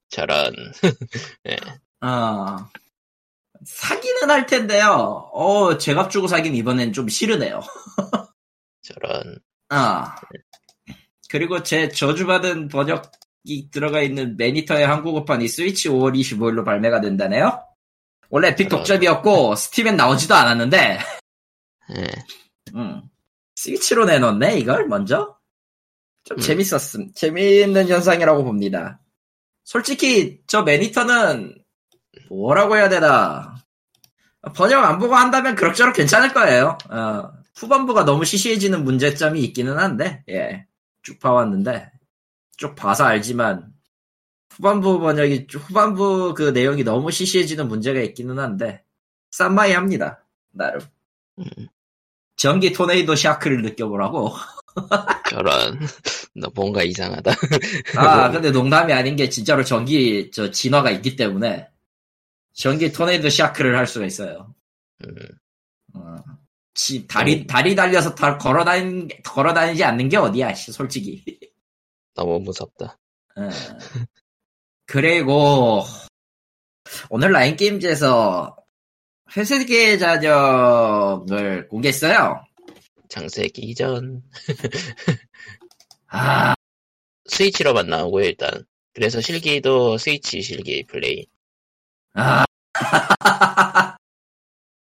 [0.08, 0.54] 저런.
[2.02, 2.56] 어,
[3.64, 5.30] 사기는 할 텐데요.
[5.32, 7.60] 어, 제값 주고 사긴 이번엔 좀 싫으네요.
[8.82, 9.38] 저런.
[9.70, 10.04] 어.
[11.30, 13.10] 그리고 제 저주받은 번역
[13.44, 17.64] 이 들어가 있는 매니터의 한국어판이 스위치 5월 25일로 발매가 된다네요?
[18.30, 18.68] 원래 에픽.
[18.68, 20.98] 독점이었고, 스팀엔 나오지도 않았는데,
[21.96, 22.06] 예.
[22.74, 23.02] 음,
[23.56, 25.36] 스위치로 내놓네, 이걸, 먼저?
[26.24, 26.40] 좀 음.
[26.40, 27.12] 재밌었음.
[27.14, 29.00] 재미있는 현상이라고 봅니다.
[29.64, 31.54] 솔직히, 저 매니터는,
[32.30, 33.56] 뭐라고 해야 되나.
[34.54, 36.78] 번역 안 보고 한다면 그럭저럭 괜찮을 거예요.
[36.90, 40.66] 어, 후반부가 너무 시시해지는 문제점이 있기는 한데, 예.
[41.02, 41.91] 쭉 봐왔는데,
[42.62, 43.72] 쭉 봐서 알지만,
[44.50, 48.84] 후반부 번역이, 후반부 그 내용이 너무 시시해지는 문제가 있기는 한데,
[49.32, 50.24] 쌈마이 합니다.
[50.52, 50.80] 나름.
[51.40, 51.44] 음,
[52.36, 54.32] 전기 토네이도 샤크를 느껴보라고.
[55.28, 55.80] 저런.
[56.36, 57.32] 너 뭔가 이상하다.
[57.98, 61.68] 아, 근데 농담이 아닌 게 진짜로 전기, 저, 진화가 있기 때문에,
[62.52, 64.54] 전기 토네이도 샤크를 할 수가 있어요.
[65.04, 65.16] 음,
[65.94, 66.14] 어.
[66.74, 71.24] 지, 다리, 다리 달려서 다 걸어다니, 걸어다니지 않는 게 어디야, 씨, 솔직히.
[72.14, 72.98] 너무 무섭다.
[73.36, 73.48] 어.
[74.86, 75.82] 그리고,
[77.08, 78.56] 오늘 라인 게임즈에서
[79.36, 82.44] 회색의 자적을 공개했어요.
[83.08, 84.22] 장세기 이전.
[86.08, 86.54] 아,
[87.26, 88.64] 스위치로만 나오고요, 일단.
[88.92, 91.26] 그래서 실기도 스위치 실기 플레이.
[92.14, 92.44] 아,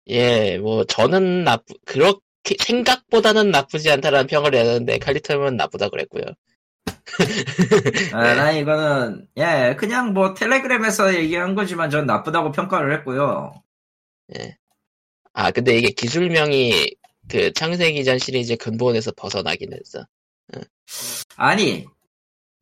[0.08, 6.24] 예, 뭐, 저는 나쁘, 그렇게, 생각보다는 나쁘지 않다라는 평을 내는데, 칼리터면 나쁘다 그랬고요.
[8.14, 13.54] 아, 나 이거는, 예, 그냥 뭐 텔레그램에서 얘기한 거지만 전 나쁘다고 평가를 했고요.
[15.34, 16.96] 아, 근데 이게 기술명이
[17.30, 20.06] 그 창세기 전 시리즈 근본에서 벗어나긴 했어.
[21.36, 21.86] 아니,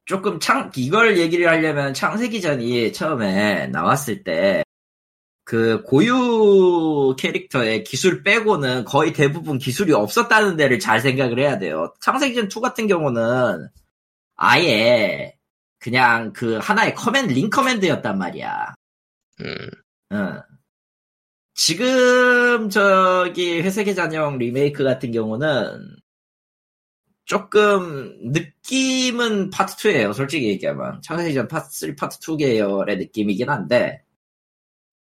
[0.05, 4.63] 조금 창, 이걸 얘기를 하려면 창세기전이 처음에 나왔을 때,
[5.43, 11.93] 그 고유 캐릭터의 기술 빼고는 거의 대부분 기술이 없었다는 데를 잘 생각을 해야 돼요.
[11.99, 13.67] 창세기전 2 같은 경우는
[14.43, 15.37] 아예
[15.77, 18.73] 그냥 그 하나의 command, ring command였단 말이야.
[19.41, 19.69] 음,
[20.13, 20.41] 응.
[21.53, 25.95] 지금 저기 회색의 잔영 리메이크 같은 경우는
[27.25, 30.13] 조금 느낌은 파트 2예요.
[30.13, 34.03] 솔직히 얘기하면 창세기전 파트 3, 파트 2 계열의 느낌이긴 한데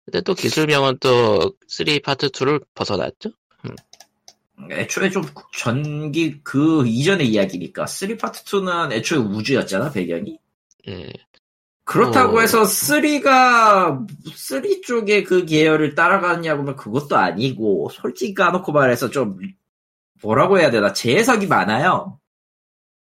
[0.04, 3.30] 근데 또 기술명은 또 3 파트 2를 벗어났죠?
[4.70, 10.38] 애초에 좀 전기 그 이전의 이야기니까 3 파트 2는 애초에 우주였잖아 배경이.
[10.88, 11.12] 예.
[11.84, 12.40] 그렇다고 어.
[12.40, 19.38] 해서 3가 3 쪽의 그 계열을 따라가느냐고 하면 그것도 아니고 솔직히 까놓고 말해서 좀
[20.22, 22.20] 뭐라고 해야 되나 재해석이 많아요.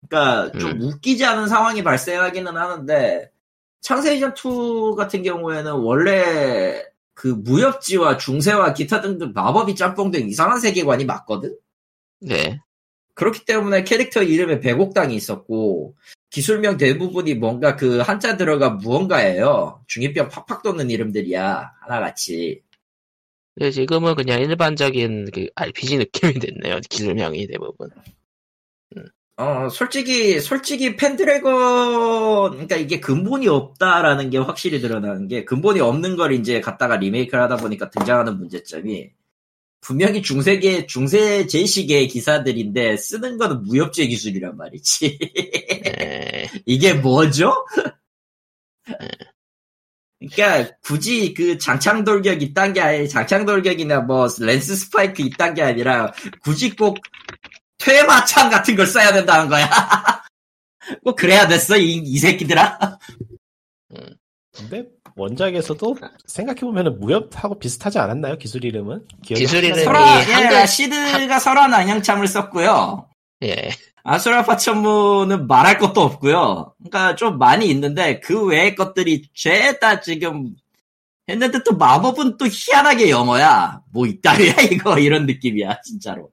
[0.09, 0.83] 그러니까 좀 음.
[0.83, 3.31] 웃기지 않은 상황이 발생하기는 하는데
[3.81, 6.83] 창세이전 2 같은 경우에는 원래
[7.15, 11.57] 그 무협지와 중세와 기타 등등 마법이 짬뽕된 이상한 세계관이 맞거든.
[12.21, 12.61] 네.
[13.15, 15.95] 그렇기 때문에 캐릭터 이름에 백옥당이 있었고
[16.31, 19.85] 기술명 대부분이 뭔가 그 한자 들어가 무언가예요.
[19.87, 22.63] 중이병 팍팍 돋는 이름들이야 하나같이.
[23.55, 26.81] 근데 지금은 그냥 일반적인 그 RPG 느낌이 됐네요.
[26.91, 27.89] 기술명이 대부분.
[29.37, 36.33] 어 솔직히 솔직히 펜드래곤 그러니까 이게 근본이 없다라는 게 확실히 드러나는 게 근본이 없는 걸
[36.33, 39.11] 이제 갖다가 리메이크를 하다 보니까 등장하는 문제점이
[39.85, 45.19] 분명히 중세계 중세 제시계의 기사들인데 쓰는 거는 무협지의 기술이란 말이지.
[45.87, 46.51] 예.
[46.65, 47.53] 이게 뭐죠?
[50.19, 55.63] 그러니까 굳이 그 장창 돌격 이딴 게 아니 장창 돌격이나 뭐 렌스 스파이크 이딴 게
[55.63, 56.97] 아니라 굳이 꼭
[57.85, 59.69] 퇴마창 같은 걸 써야 된다는 거야.
[61.05, 62.99] 꼭 그래야 됐어 이, 이 새끼들아.
[64.57, 64.85] 근데
[65.17, 68.37] 원작에서도 생각해 보면 무협하고 비슷하지 않았나요?
[68.39, 69.07] 기술 이름은?
[69.23, 69.63] 기술.
[69.63, 73.09] 이름이- 설화 예, 시드가 설화 난양참을 썼고요.
[73.45, 73.71] 예.
[74.03, 76.75] 아수라 파천무는 말할 것도 없고요.
[76.79, 80.55] 그러니까 좀 많이 있는데 그 외의 것들이 죄다 지금
[81.29, 83.81] 했는데 또 마법은 또 희한하게 영어야.
[83.93, 86.31] 뭐 이따위야 이거 이런 느낌이야 진짜로.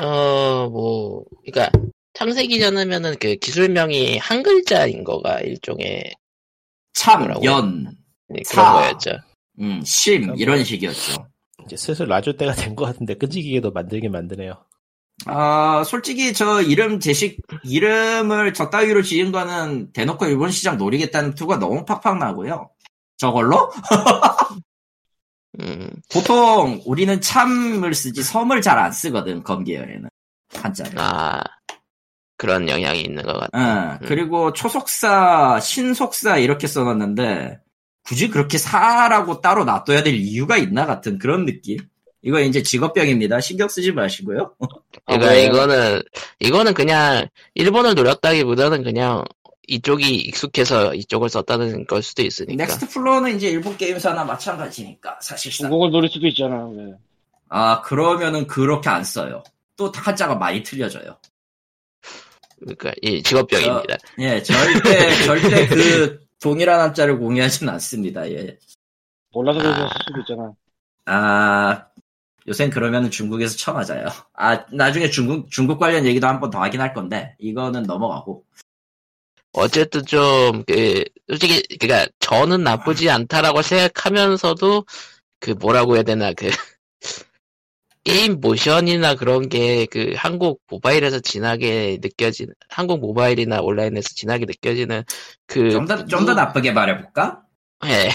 [0.00, 1.70] 어, 뭐, 그니까,
[2.14, 6.14] 창세기 전하면은 그 기술명이 한 글자인 거가 일종의
[6.94, 7.44] 참, 뭐라고?
[7.44, 7.96] 연,
[8.28, 8.72] 그런 사.
[8.72, 9.10] 거였죠.
[9.60, 11.26] 음, 심 이런 식이었죠.
[11.66, 14.64] 이제 슬슬 놔줄 때가 된 것 같은데 끈질기게도 만들긴 만드네요.
[15.26, 21.58] 아 솔직히 저 이름 제식 이름을 저 따위로 지은 거는 대놓고 일본 시장 노리겠다는 투가
[21.58, 22.70] 너무 팍팍 나고요.
[23.16, 23.70] 저걸로?
[25.60, 30.08] 음, 보통 우리는 참을 쓰지 섬을 잘 안 쓰거든 검계열에는
[30.54, 30.92] 한자를.
[30.98, 31.42] 아,
[32.36, 33.58] 그런 영향이 있는 것 같아.
[33.58, 37.58] 응, 그리고 초속사, 신속사 이렇게 써놨는데
[38.04, 41.78] 굳이 그렇게 사라고 따로 놔둬야 될 이유가 있나 같은 그런 느낌.
[42.22, 43.40] 이거 이제 직업병입니다.
[43.40, 44.54] 신경 쓰지 마시고요.
[45.06, 45.34] 그러니까 아.
[45.34, 46.02] 이거는,
[46.40, 49.24] 이거는 그냥 일본을 노렸다기보다는 그냥
[49.66, 52.64] 이쪽이 익숙해서 이쪽을 썼다는 걸 수도 있으니까.
[52.64, 55.68] Next Floor는 이제 일본 게임사나 마찬가지니까 사실상.
[55.68, 56.68] 중국을 노릴 수도 있잖아.
[56.74, 56.94] 네.
[57.48, 59.42] 아 그러면은 그렇게 안 써요.
[59.76, 61.16] 또 한자가 많이 틀려져요.
[62.58, 63.96] 그러니까 이 직업병입니다.
[64.20, 68.30] 예, 절대 절대 그 동일한 한자를 공유하지는 않습니다.
[68.30, 68.58] 예.
[69.32, 69.90] 몰라서 그럴 아.
[70.06, 70.52] 수도 있잖아.
[71.06, 71.86] 아,
[72.48, 74.06] 요샌 그러면은 중국에서 쳐맞아요.
[74.34, 78.44] 아, 나중에 중국, 중국 관련 얘기도 한번 더 하긴 할 건데, 이거는 넘어가고.
[79.56, 84.84] 어쨌든 좀, 그, 솔직히, 그니까, 저는 나쁘지 않다라고 생각하면서도,
[85.40, 86.48] 그, 뭐라고 해야 되나, 그,
[88.04, 95.02] 게임 모션이나 그런 게, 그, 한국 모바일에서 진하게 느껴지는, 한국 모바일이나 온라인에서 진하게 느껴지는,
[95.46, 95.70] 그.
[95.70, 97.42] 좀 더, 좀 더 나쁘게 말해볼까?
[97.86, 98.10] 예.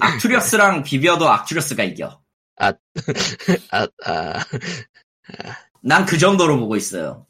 [0.00, 2.20] 악투리어스랑 비벼도 악투리어스가 이겨.
[2.60, 2.72] 아,
[4.04, 4.44] 아,
[5.82, 7.27] 난그 정도로 보고 있어요.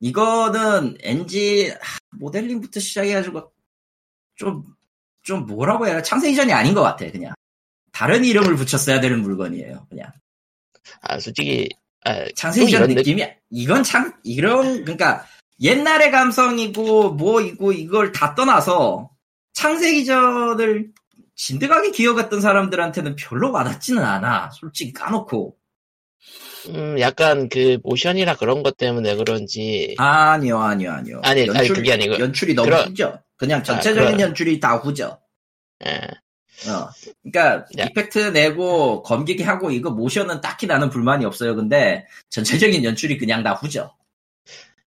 [0.00, 3.52] 이거는 엔진, 하, 모델링부터 시작해가지고,
[4.36, 4.64] 좀,
[5.22, 7.34] 좀 뭐라고 해야, 창세 이전이 아닌 것 같아, 그냥.
[7.92, 10.10] 다른 이름을 붙였어야 되는 물건이에요, 그냥.
[11.02, 11.68] 아, 솔직히,
[12.04, 15.26] 아, 창세 또 이전 이런 느- 느낌이, 이건 참, 이런, 그러니까,
[15.60, 19.10] 옛날의 감성이고, 뭐이고, 이걸 다 떠나서,
[19.52, 20.92] 창세 이전을
[21.34, 24.50] 진득하게 기억했던 사람들한테는 별로 와닿지는 않아.
[24.50, 25.56] 솔직히 까놓고.
[26.68, 31.20] 음, 약간 그, 모션이나 그런 것 때문에 그런지, 아 니요, 아니요, 아니요.
[31.24, 32.18] 아니, 아니, 그게 아니고.
[32.18, 33.20] 연출이 너무 그런- 후져.
[33.36, 35.18] 그냥 전체적인 그런- 연출이 다 후져.
[35.86, 35.92] 예.
[36.68, 36.90] 어.
[37.22, 37.84] 그러니까 야.
[37.86, 41.56] 이펙트 내고 검기기 하고 이거 모션은 딱히 나는 불만이 없어요.
[41.56, 43.94] 근데 전체적인 연출이 그냥 다 후져.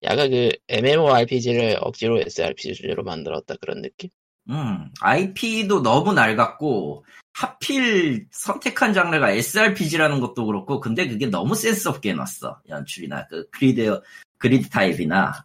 [0.04, 4.10] 약간 그, MMORPG를 억지로 SRPG로 만들었다 그런 느낌?
[4.48, 7.04] 음, IP도 너무 낡았고
[7.36, 12.62] 하필 선택한 장르가 SRPG라는 것도 그렇고 근데 그게 너무 센스 없게 해놨어.
[12.66, 14.00] 연출이나 그 grid
[14.38, 15.44] grid 타입이나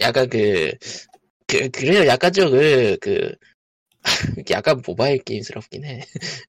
[0.00, 0.72] 약간 그,
[1.46, 2.06] 그, 그래요.
[2.08, 3.32] 약간 좀 그, 그,
[4.50, 6.00] 약간 모바일 게임스럽긴 해.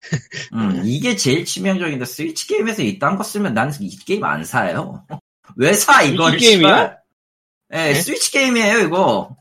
[0.53, 5.05] 음, 이게 제일 치명적인데 스위치 게임에서 이딴 거 쓰면 난 이 게임 안 사요.
[5.55, 6.67] 왜사 스위치 게임이야?
[6.67, 6.99] 씨발.
[7.73, 9.37] 예, 스위치 게임이에요 이거.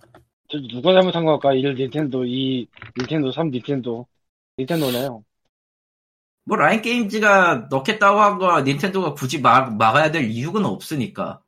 [0.51, 1.55] 저 누가 잘못한 걸까?
[1.55, 2.67] 1 닌텐도, 2
[2.99, 4.07] 닌텐도, 3 닌텐도.
[4.59, 5.25] 닌텐도네요.
[6.45, 11.41] 뭐 라인 게임즈가 넣겠다고 한 거 닌텐도가 굳이 막, 막아야 될 이유는 없으니까.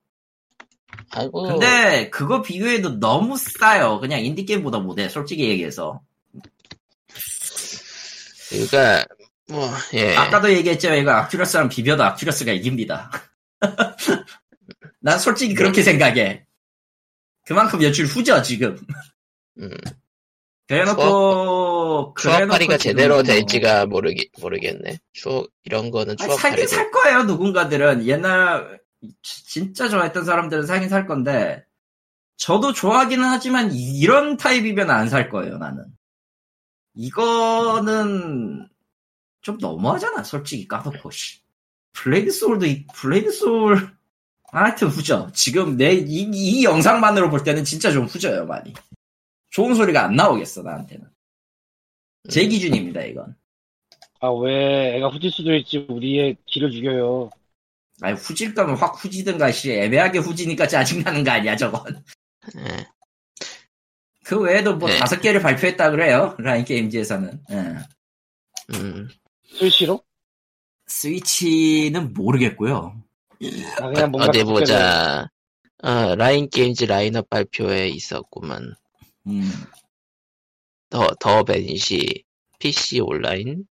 [1.10, 1.42] 아이고.
[1.44, 4.00] 근데 그거 비교해도 너무 싸요.
[4.00, 5.08] 그냥 인디 게임보다 못해.
[5.08, 6.00] 솔직히 얘기해서.
[8.50, 9.04] 그러니까
[9.48, 10.16] 뭐 예.
[10.16, 10.94] 아까도 얘기했죠.
[10.94, 13.10] 이거 아큐러스랑 비벼도 아큐러스가 이깁니다.
[15.00, 16.44] 난 솔직히 그렇게 생각해.
[17.46, 18.78] 그만큼 연출 후져 지금.
[19.58, 19.70] 음,
[20.68, 24.98] 그래놓고 추억팔이가 제대로 뭐- 될지가 모르기 모르겠네.
[25.12, 26.38] 추억 이런 거는 추억팔이.
[26.38, 27.22] 살긴 살 거예요.
[27.24, 28.80] 누군가들은 옛날
[29.22, 31.64] 지- 진짜 좋아했던 사람들은 사긴 살 건데
[32.36, 35.56] 저도 좋아하기는 하지만 이- 이런 타입이면 안 살 거예요.
[35.58, 35.84] 나는
[36.94, 38.68] 이거는
[39.40, 40.22] 좀 너무하잖아.
[40.22, 41.40] 솔직히 까놓고 씨.
[41.92, 43.90] Blade Soul도 이- Blade Soul
[44.52, 45.30] 하여튼 후져.
[45.34, 48.72] 지금 내 이 이 영상만으로 볼 때는 진짜 좀 후져요 많이.
[49.50, 51.06] 좋은 소리가 안 나오겠어 나한테는.
[52.30, 52.48] 제 음.
[52.48, 53.36] 기준입니다 이건.
[54.20, 55.86] 아, 왜 애가 후질 수도 있지.
[55.88, 57.30] 우리의 길을 죽여요.
[58.00, 62.00] 아니 후질 거면 확 후지든가 씨 애매하게 후지니까 짜증 나는 거 아니야 저건
[62.56, 62.86] 예.
[64.24, 64.96] 그 외에도 뭐 네.
[64.98, 67.76] 다섯 개를 발표했다 그래요 Line Games에서는 예.
[68.76, 69.08] 음.
[69.52, 70.00] 스위치로?
[70.86, 73.02] 스위치는 모르겠고요
[73.80, 75.28] 아, 그냥 뭔가 어디 보자.
[75.82, 78.74] 어, 라인 게임즈 라인업 발표에 있었구만.
[79.28, 79.50] 음,
[80.90, 82.24] 더, 더 벤시
[82.58, 83.64] PC 온라인?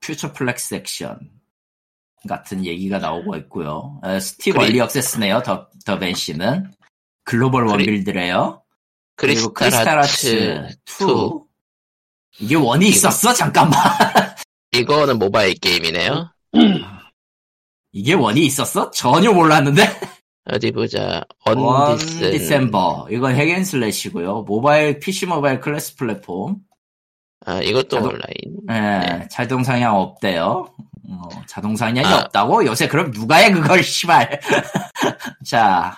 [0.00, 1.18] 퓨처 플렉스 액션
[2.28, 6.72] 같은 얘기가 나오고 있고요 어, 스팀 그리- 얼리 액세스네요 더, 더 벤시는
[7.24, 8.62] 글로벌 그리- 원빌드래요
[9.16, 11.04] 그리고 크리스탈 크리스탈 아츠 아츠 2.
[11.04, 11.48] 2
[12.40, 13.32] 이게 one이 있었어?
[13.34, 13.80] 잠깐만
[14.70, 16.30] 이거는 모바일 게임이네요.
[17.90, 18.92] 이게 one이 있었어?
[18.92, 19.82] 전혀 몰랐는데
[20.50, 21.24] 어디 보자.
[21.46, 22.30] one Undecem.
[22.32, 26.56] December 이건 hack and slash고요 모바일 PC 모바일 cross platform
[27.46, 28.56] 아, 이것도 자동- 온라인.
[28.70, 29.28] 예, 네.
[29.30, 30.74] 자동 사냥 없대요.
[31.10, 32.18] 어, 자동 사냥이 아.
[32.18, 32.66] 없다고?
[32.66, 34.40] 요새 그럼 누가 해 그걸 씨발.
[35.46, 35.96] 자,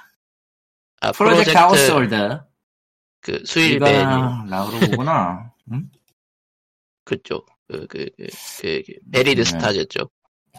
[1.00, 2.40] 아, Project Project, Household.
[3.22, 5.52] 그 수일벤이 이거는 라우로구나.
[5.72, 5.90] 응?
[7.04, 7.46] 그쪽.
[7.66, 8.26] 그, 그, 그,
[8.60, 9.44] 그, 그 Buried 네.
[9.44, 10.12] Stars 쪽.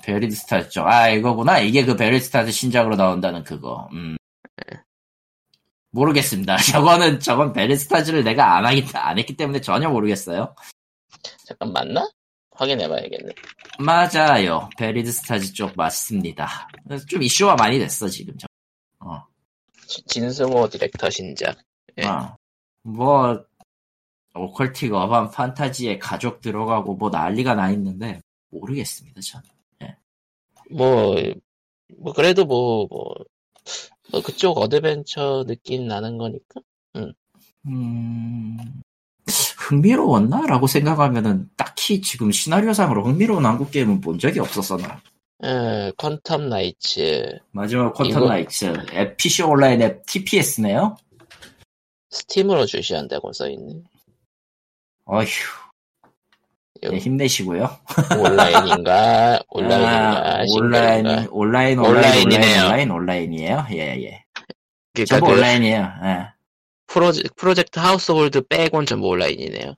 [0.03, 0.83] Buried Stars죠.
[0.85, 1.59] 아, 이거구나.
[1.59, 3.87] 이게 그 Buried Stars 신작으로 나온다는 그거.
[3.93, 4.17] 음.
[5.91, 6.55] 모르겠습니다.
[6.71, 10.55] 저거는, 저건 Buried Stars를 내가 안 하기, 안 했기 때문에 전혀 모르겠어요.
[11.45, 12.09] 잠깐 맞나?
[12.51, 13.33] 확인해봐야겠네.
[13.79, 14.69] 맞아요.
[14.77, 16.67] Buried Stars 쪽 맞습니다.
[17.09, 18.37] 좀 이슈가 많이 됐어, 지금.
[18.37, 18.47] 저.
[18.99, 19.23] 어.
[19.87, 21.57] 지- 진승호 디렉터 신작.
[21.97, 22.05] 예.
[22.05, 22.37] 어.
[22.83, 23.43] 뭐
[24.33, 29.41] occultic urban 판타지에 가족 들어가고 뭐 난리가 나 있는데 모르겠습니다 전.
[30.71, 31.15] 뭐,
[31.97, 33.13] 뭐, 그래도 뭐, 뭐,
[34.11, 36.61] 뭐, 그쪽 어드벤처 느낌 나는 거니까.
[37.67, 38.81] 음
[39.57, 44.99] 흥미로웠나 라고 생각하면은 딱히 지금 시나리오상으로 흥미로운 한국 게임은 본 적이 없었어 나.
[45.43, 47.39] 예, Quantum Knights.
[47.51, 50.97] 마지막 Quantum 이거- Knights 앱 PC 온라인 앱 TPS네요.
[52.09, 53.75] Steam으로 출시한다고 써있네.
[55.05, 55.25] 어휴
[56.83, 57.69] 힘내시고요.
[58.19, 61.27] 온라인인가, 온라인인가, 아, 싱글인가.
[61.29, 62.63] 온라인 온라인 온라인 온라인이네요.
[62.65, 63.67] 온라인 온라인이에요.
[63.71, 64.23] 예 예.
[64.93, 65.93] 그러니까 전부 그 온라인이에요.
[66.03, 66.27] 예.
[66.87, 69.75] Projec, Project Household 빼곤 전부 온라인이네요.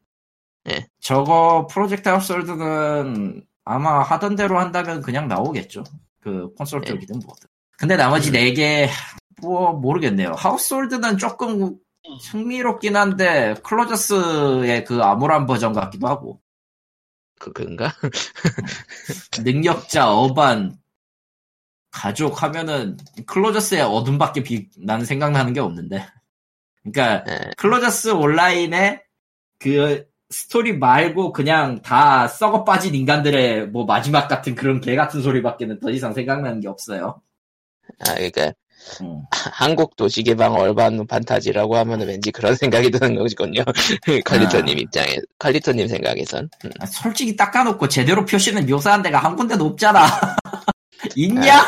[1.02, 5.84] 저거 Project Household는 아마 하던 대로 한다면 그냥 나오겠죠.
[6.22, 6.88] 그 콘솔 네.
[6.88, 7.50] 쪽이든 뭐든.
[7.78, 8.34] 근데 나머지 음.
[8.34, 8.90] 네 개,
[9.42, 10.34] 뭐, 모르겠네요.
[10.38, 11.76] Household는 조금
[12.32, 16.40] 흥미롭긴 한데, Closers의 그 암울한 버전 같기도 하고,
[17.44, 17.94] 그, 그인가?
[19.44, 20.78] 능력자, urban,
[21.92, 26.08] 가족 하면은, Closers의 어둠밖에 비, 나는 생각나는 게 없는데.
[26.84, 27.52] 그러니까, 예.
[27.58, 29.04] Closers Online에
[29.60, 35.80] 그 스토리 말고 그냥 다 썩어 빠진 인간들의 뭐 마지막 같은 그런 개 같은 소리밖에는
[35.82, 37.22] 더 이상 생각나는 게 없어요.
[38.00, 38.54] 아, 그니까,
[39.02, 39.22] 음.
[39.32, 43.64] 한국 도시배경 urban 판타지라고 하면 왠지 그런 생각이 드는 거군요.
[44.26, 44.80] 칼리토님 아.
[44.82, 46.50] 입장에, 칼리토님 생각에선.
[46.66, 46.72] 음.
[46.80, 50.06] 아, 솔직히 까놓고 제대로 표시는 묘사한 데가 한 군데도 없잖아.
[51.16, 51.64] 있냐?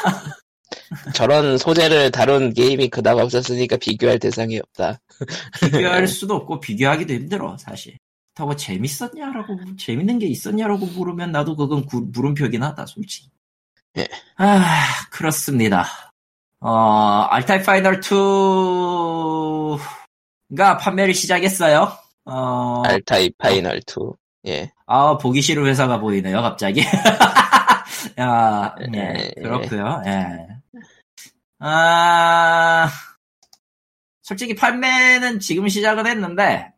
[1.13, 4.99] 저런 소재를 다룬 게임이 그다음 없었으니까 비교할 대상이 없다.
[5.61, 7.97] 비교할 수도 없고 비교하기도 힘들어 사실.
[8.33, 13.29] 그렇다고 재밌었냐라고 재밌는 게 있었냐라고 물으면 나도 그건 구- 물음표긴 하다 솔직히.
[13.97, 14.07] 예.
[14.35, 15.85] 아 그렇습니다.
[16.67, 19.77] 어 R-Type Final 2가
[20.79, 21.95] 판매를 시작했어요.
[22.25, 24.13] 어, R-Type Final 2.
[24.47, 24.71] 예.
[24.87, 26.81] 아, 보기 싫은 회사가 보이네요, 갑자기.
[28.19, 29.41] 야, 예, 예.
[29.43, 30.47] 그렇고요 예.
[31.59, 32.89] 아,
[34.23, 36.71] 솔직히 판매는 지금 시작은 했는데,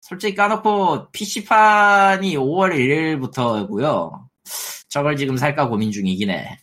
[0.00, 4.24] 솔직히 까놓고 PC판이 5월 1일부터고요
[4.88, 6.58] 저걸 지금 살까 고민 중이긴 해.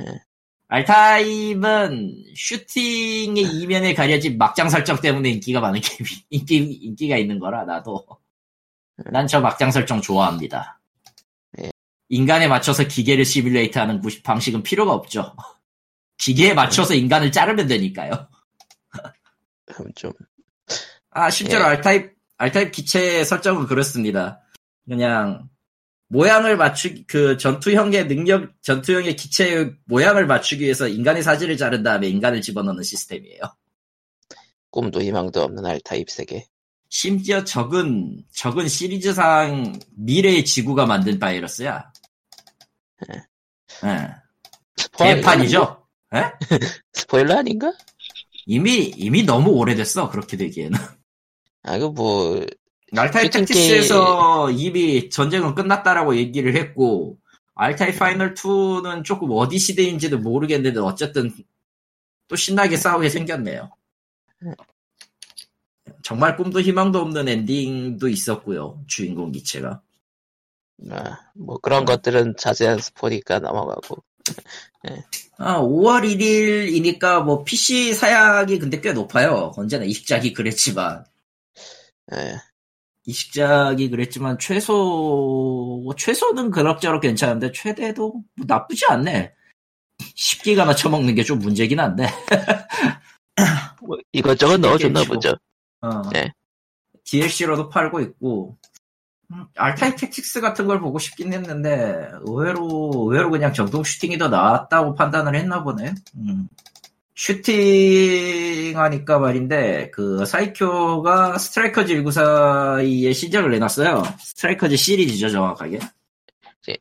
[0.00, 0.25] 예.
[0.68, 8.04] 알타입은 슈팅의 이면에 가려진 막장 설정 때문에 인기가 많은 게임, 인기, 인기가 있는 거라, 나도.
[9.12, 10.80] 난 저 막장 설정 좋아합니다.
[11.60, 11.70] 예.
[12.08, 15.34] 인간에 맞춰서 기계를 시뮬레이트 하는 구- 방식은 필요가 없죠.
[16.18, 18.28] 기계에 맞춰서 인간을 자르면 되니까요.
[19.94, 20.12] 좀,
[21.10, 21.68] 아, 실제로 예.
[21.68, 24.40] 알타입, 알타입 기체 설정은 그렇습니다.
[24.88, 25.48] 그냥,
[26.08, 32.40] 모양을 맞추기, 그 전투형의 능력, 전투형의 기체의 모양을 맞추기 위해서 인간의 사지를 자른 다음에 인간을
[32.40, 33.40] 집어넣는 시스템이에요.
[34.70, 36.46] 꿈도 희망도 없는 R-Type 세계.
[36.88, 41.92] 심지어 적은, 적은 시리즈상 미래의 지구가 만든 바이러스야.
[43.10, 44.08] 예.
[44.76, 45.86] 스포일러 개판이죠?
[46.10, 46.38] 아닌가?
[46.92, 47.72] 스포일러 아닌가?
[48.46, 50.78] 이미, 이미 너무 오래됐어, 그렇게 되기에는.
[51.64, 52.46] 아, 그 뭐,
[52.96, 57.18] 슈팅 Tactics에서 이미 전쟁은 끝났다라고 얘기를 했고,
[57.54, 61.32] R-Type Final 2는 조금 어디 시대인지도 모르겠는데, 어쨌든,
[62.28, 63.70] 또 신나게 싸우게 생겼네요.
[66.02, 69.80] 정말 꿈도 희망도 없는 엔딩도 있었고요, 주인공 기체가.
[70.90, 74.02] 아, 뭐 그런 것들은 자세한 스포니까 넘어가고.
[75.38, 79.52] 아, 5월 1일이니까 뭐 PC 사양이 근데 꽤 높아요.
[79.56, 81.04] 언제나 이식작이 그랬지만.
[82.14, 82.34] 예.
[83.06, 84.72] 이식작이 그랬지만 최소
[85.84, 89.32] 뭐 최소는 그럭저럭 괜찮은데 최대도 뭐 나쁘지 않네.
[90.16, 92.06] 10기가나 쳐먹는 게 좀 문제긴 한데.
[93.82, 95.04] 뭐 이것저것 넣어줬나.
[95.04, 95.34] 보죠.
[95.80, 96.02] 어.
[96.12, 96.32] 네.
[97.04, 98.58] DLC로도 팔고 있고.
[99.32, 104.94] 음, R-Type Tactics 같은 걸 보고 싶긴 했는데 의외로 의외로 그냥 정통 슈팅이 더 나았다고
[104.94, 105.94] 판단을 했나 보네.
[106.16, 106.48] 음.
[107.16, 114.02] 슈팅 하니까 말인데 그 Psikyo가 Strikers 1945 시리즈를 내놨어요.
[114.20, 115.78] Strikers 시리즈죠 정확하게.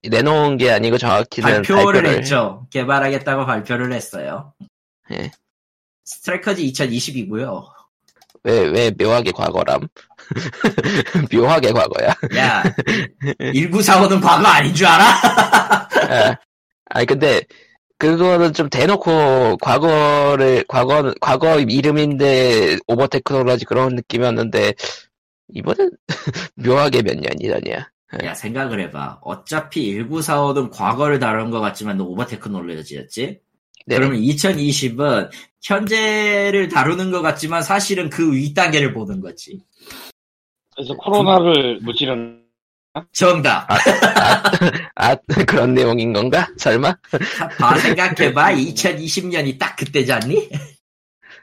[0.10, 2.68] 내놓은 게 아니고 정확히는 발표를, 발표를 했죠.
[2.70, 4.54] 개발하겠다고 발표를 했어요.
[5.12, 5.32] 예.
[6.04, 7.64] Strikers 2020이고요.
[8.44, 9.88] 왜, 왜 묘하게 과거람?
[11.34, 12.10] 묘하게 과거야.
[12.36, 12.64] 야,
[13.40, 15.06] 1945는 과거 아닌 줄 알아?
[15.06, 16.38] 아,
[16.90, 17.42] 아니, 근데,
[17.98, 24.74] 그거는 좀 대놓고 과거를, 과거, 과거 이름인데 over technology 그런 느낌이었는데,
[25.54, 25.92] 이번엔
[26.56, 27.90] 묘하게 몇 년이 전이야.
[28.24, 29.20] 야, 생각을 해봐.
[29.22, 33.40] 어차피 1945는 과거를 다룬 것 같지만 오버 테크놀로지였지?
[33.88, 33.96] 네.
[33.96, 35.30] 그러면 2020은
[35.62, 39.60] 현재를 다루는 것 같지만 사실은 그 윗단계를 보는 거지.
[40.76, 42.45] 그래서 코로나를 무찌른
[43.12, 43.68] 정답.
[44.96, 45.16] 아,
[45.48, 46.48] 그런 내용인 건가?
[46.58, 46.96] 설마?
[47.60, 48.52] 봐, 생각해봐.
[48.54, 50.50] 2020년이 딱 그때잖니?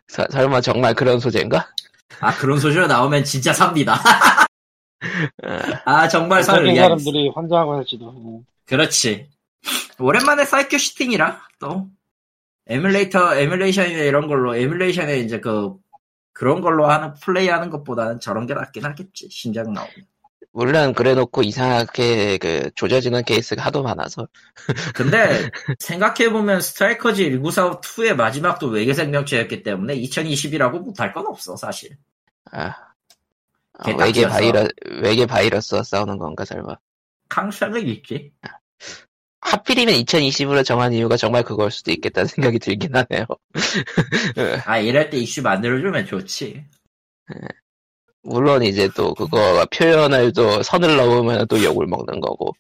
[0.08, 1.68] 서- 설마 정말 그런 소재인가?
[2.20, 3.98] 아, 그런 소리로 나오면 진짜 삽니다.
[5.42, 8.42] 아, 아, 정말 설 의향 사람들이 환장하고 할지도.
[8.66, 9.28] 그렇지.
[9.98, 11.88] 오랜만에 Psikyo 슈팅이라 또
[12.68, 15.74] 에뮬레이터 에뮬레이션이나 이런 걸로 에뮬레이션에 이제 그
[16.32, 19.92] 그런 걸로 하는 플레이 하는 것보다는 저런 게 낫긴 하겠지 신작 나오면.
[20.52, 24.28] 물론 그래놓고 이상하게 그 조져지는 케이스가 하도 많아서.
[24.94, 31.96] 근데 생각해보면 스트라이커즈 1945-2의 마지막도 외계 생명체였기 때문에 2020이라고 못할 건 없어 사실.
[32.50, 32.74] 아,
[33.78, 33.90] 아.
[33.98, 34.68] 외계 바이러,
[35.02, 36.76] 외계 바이러스와 싸우는 건가, 설마.
[37.30, 38.30] 강ság은 있지.
[39.40, 43.26] 하필이면 2020으로 정한 이유가 정말 그걸 수도 있겠다는 생각이 들긴 하네요.
[44.66, 46.64] 아 이럴 때 이슈 만들어주면 좋지.
[48.22, 52.54] 물론 이제 또 그거 표현을 또 선을 넘으면 또 욕을 먹는 거고.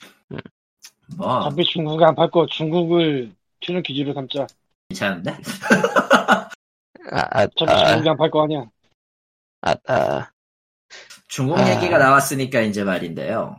[1.16, 4.46] 뭐 담배 중국에 안 팔고 중국을 튀는 기준으로 삼자.
[4.88, 5.36] 괜찮은데?
[7.10, 8.64] 아, 아, 담배 아, 중국에 안 팔 거 아니야.
[9.60, 10.30] 아, 아,
[11.28, 11.70] 중국 아.
[11.70, 13.56] 얘기가 나왔으니까 이제 말인데요.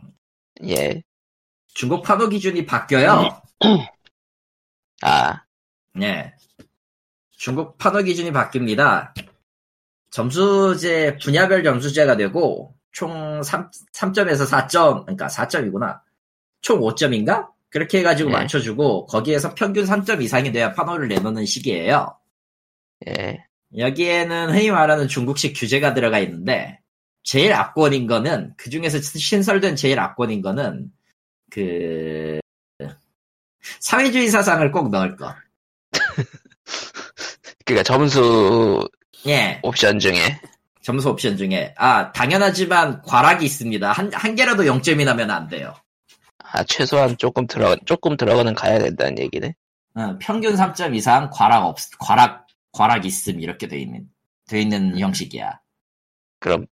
[0.68, 1.02] 예.
[1.68, 3.40] 중국 판호 기준이 바뀌어요.
[5.02, 5.42] 아,
[5.94, 6.34] 네.
[7.30, 9.12] 중국 판호 기준이 바뀝니다.
[10.14, 16.00] 점수제, 분야별 점수제가 되고, 총 3, 3점에서 4점, 그러니까 4점이구나.
[16.60, 17.48] 총 5점인가?
[17.68, 18.36] 그렇게 해가지고 네.
[18.36, 22.16] 맞춰주고, 거기에서 평균 3점 이상이 돼야 판호를 내놓는 시기예요.
[23.08, 23.44] 예.
[23.76, 26.78] 여기에는 흔히 말하는 중국식 규제가 들어가 있는데,
[27.24, 30.92] 제일 압권인 거는, 그 중에서 신설된 제일 압권인 거는,
[31.50, 32.38] 그,
[33.80, 35.34] 사회주의 사상을 꼭 넣을 것.
[37.66, 38.86] 그니까 점수
[39.26, 39.60] 예.
[39.62, 40.40] 옵션 중에.
[40.82, 43.90] 점수 옵션 중에 아 당연하지만 과락이 있습니다.
[43.90, 45.74] 한, 한 개라도 0점이 나면 안 돼요.
[46.38, 49.54] 아, 최소한 조금 들어, 조금 들어가는 가야 된다는 얘기네.
[49.96, 54.06] 어, 평균 3점 이상 과락 없 과락 과락 있음 이렇게 돼 있는
[54.46, 55.60] 돼 있는 형식이야.
[56.38, 56.66] 그럼,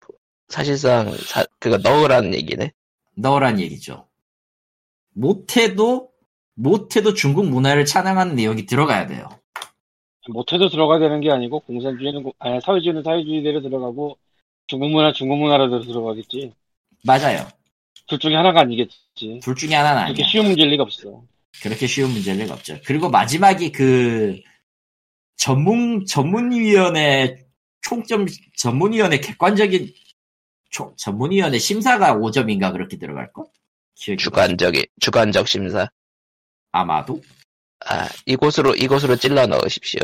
[0.48, 2.72] 사실상, 사- 그거 넣으라는 얘기네.
[3.16, 4.08] 넣으란 얘기죠.
[5.14, 6.10] 못해도
[6.54, 9.28] 못해도 중국 문화를 찬양하는 내용이 들어가야 돼요.
[10.32, 14.18] 못해도 들어가야 되는 게 아니고 공산주의는 공- 아니 사회주의는 사회주의대로 들어가고
[14.66, 16.52] 중국 문화 중국 문화로 들어가겠지.
[17.04, 17.46] 맞아요.
[18.06, 19.40] 둘 중에 하나가 아니겠지.
[19.42, 20.30] 둘 중에 하나는 그렇게 아니야.
[20.30, 21.22] 쉬운 문제일 리가 없어.
[21.62, 22.78] 그렇게 쉬운 문제일 리가 없죠.
[22.86, 24.40] 그리고 마지막이 그
[25.36, 27.46] 전문 전문위원회
[27.82, 28.26] 총점
[28.56, 29.92] 전문위원회 객관적인
[30.70, 33.46] 총, 전문위원회 심사가 5점인가 그렇게 들어갈 거?
[33.94, 35.88] 주관적이, 주관적 심사.
[36.72, 37.20] 아마도
[37.86, 40.00] 아, 이곳으로, 이곳으로 찔러 넣으십시오.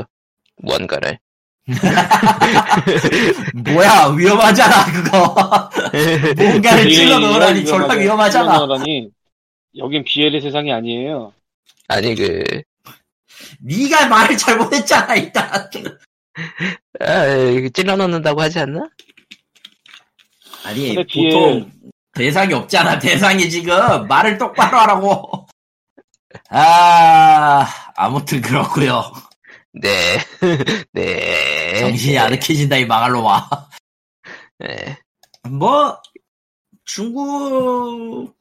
[0.59, 1.19] 무언가를.
[3.55, 5.69] 뭐야 위험하잖아 그거
[6.37, 7.93] 뭔가를 찔러 넣으라니 졸라.
[7.95, 9.11] 위험하잖아 넣으라니
[9.77, 11.33] 여긴 비엘의 세상이 아니에요.
[11.89, 12.45] 아니, 그,
[13.61, 15.69] 네가 말을 잘못했잖아 일단
[17.01, 17.25] 아,
[17.75, 18.89] 찔러 넣는다고 하지 않나?
[20.65, 21.71] 아니 보통
[22.13, 25.47] 대상이 없잖아 대상이 지금 말을 똑바로 하라고
[26.51, 29.03] 아 아무튼 그렇고요
[29.81, 30.19] 네.
[30.93, 31.81] 네.
[31.81, 33.49] 정신이 아득해진다 이 망할 놈아
[34.59, 34.99] 네.
[35.49, 36.01] 뭐
[36.85, 38.35] 중국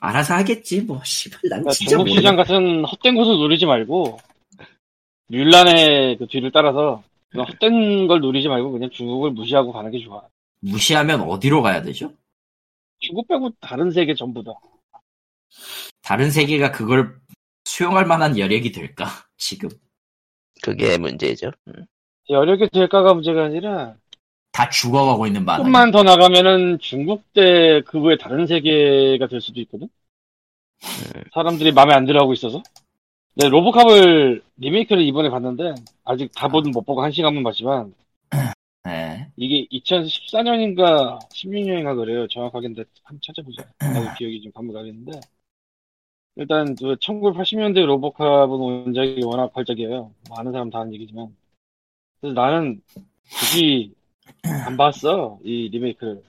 [0.00, 4.18] 알아서 하겠지 뭐 씨발 난 그러니까 진짜 중국 모르겠 시장 같은 헛된 곳을 누리지 말고
[5.28, 10.22] 뮬란의 그 뒤를 따라서 그런 헛된 걸 누리지 말고 그냥 중국을 무시하고 가는 게 좋아.
[10.60, 12.12] 무시하면 어디로 가야 되죠?
[12.98, 14.52] 중국 빼고 다른 세계 전부 다.
[16.02, 17.18] 다른 세계가 그걸
[17.64, 19.68] 수용할 만한 여력이 될까 지금
[20.62, 21.50] 그게 문제죠.
[21.68, 21.86] 음.
[22.28, 23.94] 여력이 될까가 문제가 아니라
[24.52, 29.88] 다 죽어가고 있는 반응 조금만 더 나가면은 중국 대그외 다른 세계가 될 수도 있거든.
[31.34, 32.62] 사람들이 마음에 안 들어하고 있어서.
[33.34, 37.92] 네, 로보캅을 리메이크를 이번에 봤는데 아직 다 보든 못 보고 한 시간만 봤지만
[38.84, 39.28] 네.
[39.36, 42.26] 이게 2014년인가 16년인가 그래요.
[42.28, 42.68] 정확하게
[43.02, 43.62] 한번 찾아보자.
[43.78, 45.20] 나도 기억이 좀 가물가물했는데
[46.36, 50.12] 일단 그 1980년대 로보캅은 원작이 워낙 발작이에요.
[50.30, 51.34] 많은 사람 다 하는 얘기지만
[52.20, 52.82] 그래서 나는
[53.32, 53.94] 굳이
[54.66, 56.22] 안 봤어 이 리메이크를.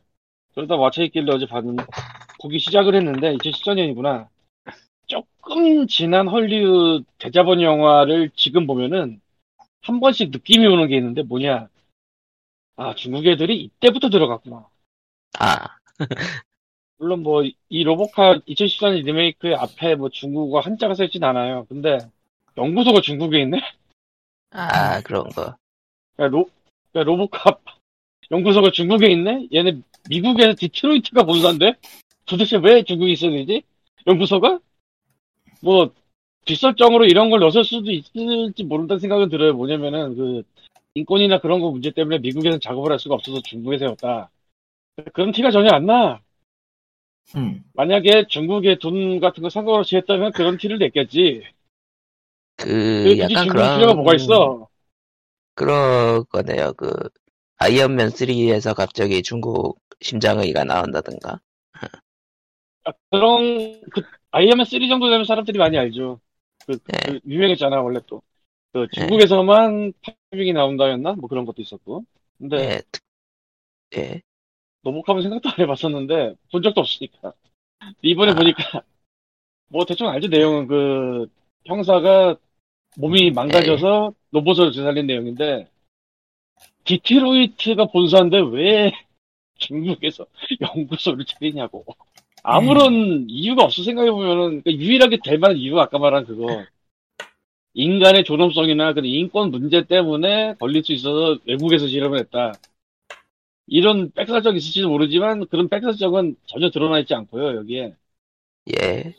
[0.55, 1.83] 그러다 왓챠있길래 어제 봤는데
[2.41, 4.27] 보기 시작을 했는데 2014년이구나.
[5.07, 9.21] 조금 지난 헐리우드 대자본 영화를 지금 보면은
[9.81, 11.69] 한 번씩 느낌이 오는 게 있는데 뭐냐
[12.77, 14.67] 아, 중국 애들이 이때부터 들어갔구나.
[15.39, 15.67] 아,
[16.97, 21.65] 물론 뭐, 이 로보카 2014년 리메이크의 앞에 뭐 중국어 한자가 써있진 않아요.
[21.69, 21.99] 근데,
[22.57, 23.59] 연구소가 중국에 있네?
[24.51, 25.55] 아, 그런 거.
[26.19, 26.49] 야, 로,
[26.95, 27.59] 야, 로보카
[28.31, 29.47] 연구소가 중국에 있네?
[29.53, 31.75] 얘네 미국에서 디트로이트가 본사인데?
[32.25, 33.61] 도대체 왜 중국에 있어야 되지?
[34.07, 34.59] 연구소가?
[35.61, 35.93] 뭐,
[36.45, 39.53] 뒷설정으로 이런 걸 넣었을 수도 있을지 모른다는 생각은 들어요.
[39.53, 40.43] 뭐냐면은, 그,
[40.95, 44.31] 인권이나 그런 거 문제 때문에 미국에서 작업을 할 수가 없어서 중국에서 해왔다.
[45.13, 46.21] 그런 티가 전혀 안 나.
[47.35, 47.63] 음.
[47.73, 51.43] 만약에 중국에 돈 같은 거 상관없이 했다면 그런 티를 냈겠지.
[52.57, 54.67] 그, 그 약간 중국 그런, 필요가 뭐가 있어?
[55.55, 56.73] 그런 거네요.
[56.73, 56.91] 그,
[57.57, 61.39] 아이언맨 3에서 갑자기 중국 심장의가 나온다든가.
[62.85, 66.19] 아, 그런 그 Iron Man 3 정도 되면 사람들이 많이 알죠.
[66.65, 66.97] 그, 네.
[67.05, 68.21] 그 유명했잖아 원래 또.
[68.73, 69.93] 그 중국에서만
[70.31, 71.13] 파밍이 나온다였나?
[71.13, 72.05] 뭐 그런 것도 있었고.
[72.37, 73.03] 근데 예, 특-
[73.97, 74.21] 예.
[74.83, 77.33] RoboCop하면 생각도 안 해봤었는데 본 적도 없으니까.
[78.01, 78.35] 이번에 아.
[78.35, 78.81] 보니까
[79.69, 80.67] 뭐 대충 알죠 내용은.
[80.67, 81.27] 그
[81.65, 82.37] 형사가
[82.97, 85.67] 몸이 망가져서 로봇으로 되살린 내용인데
[86.85, 88.91] 디트로이트가 본사인데 왜
[89.57, 90.25] 중국에서
[90.61, 91.85] 연구소를 차리냐고.
[92.43, 94.61] 아무런 이유가 없어 생각해보면은.
[94.63, 96.63] 그러니까 유일하게 될 만한 이유가 아까 말한 그거.
[97.73, 102.53] 인간의 존엄성이나 그 인권 문제 때문에 걸릴 수 있어서 외국에서 실험을 했다
[103.67, 107.95] 이런 백설정이 있을지도 모르지만 그런 백설정은 전혀 드러나 있지 않고요 여기에
[108.75, 109.13] 예.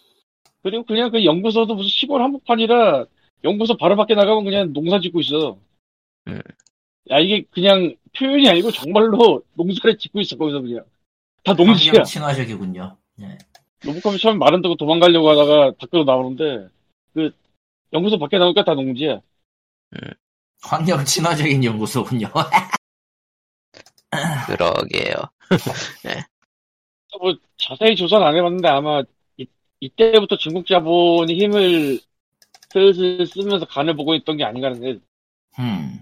[0.62, 3.07] 그리고 그냥 그 연구소도 무슨 시골 한복판이라
[3.44, 5.59] 연구소 바로 밖에 나가면 그냥 농사 짓고 있어.
[6.28, 6.40] 음.
[7.11, 10.84] 야, 이게 그냥 표현이 아니고 정말로 농사를 짓고 있어, 거기서 그냥.
[11.44, 11.92] 다 농지야.
[11.92, 12.96] 환경 친화적이군요.
[13.16, 13.38] 네.
[13.84, 16.68] 로봇컴이 처음에 말은 듣고 도망가려고 하다가 밖으로 나오는데,
[17.14, 17.30] 그,
[17.92, 19.20] 연구소 밖에 나오니까 다 농지야.
[20.62, 22.26] 환경 친화적인 연구소군요.
[24.47, 25.15] 그러게요.
[27.21, 29.03] 뭐, 자세히 조사는 안 해봤는데 아마,
[29.37, 29.47] 이,
[29.81, 32.01] 이때부터 중국 자본이 힘을
[32.71, 35.01] 슬슬 쓰면서 간을 보고 있던 게 아닌가 하는데,
[35.59, 35.99] 음.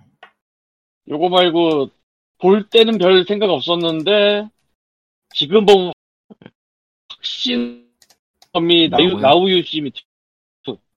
[1.09, 1.91] 요거 말고
[2.39, 4.49] 볼 때는 별 생각 없었는데
[5.35, 5.93] 지금 보면
[7.11, 9.21] 확신범이 Now?
[9.21, 9.93] Now You See Me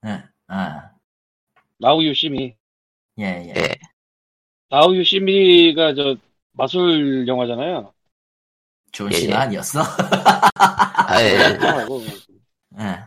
[0.05, 0.91] 예, 아,
[1.77, 2.55] Now You See Me
[3.19, 3.53] 예, 예.
[3.55, 3.75] 예.
[4.69, 6.15] Now You See Me가 저
[6.51, 7.93] 마술 영화잖아요.
[8.91, 9.39] 존 예, 시나 예.
[9.41, 9.81] 아니었어?
[10.55, 11.57] 아, 예.
[12.79, 12.99] 예.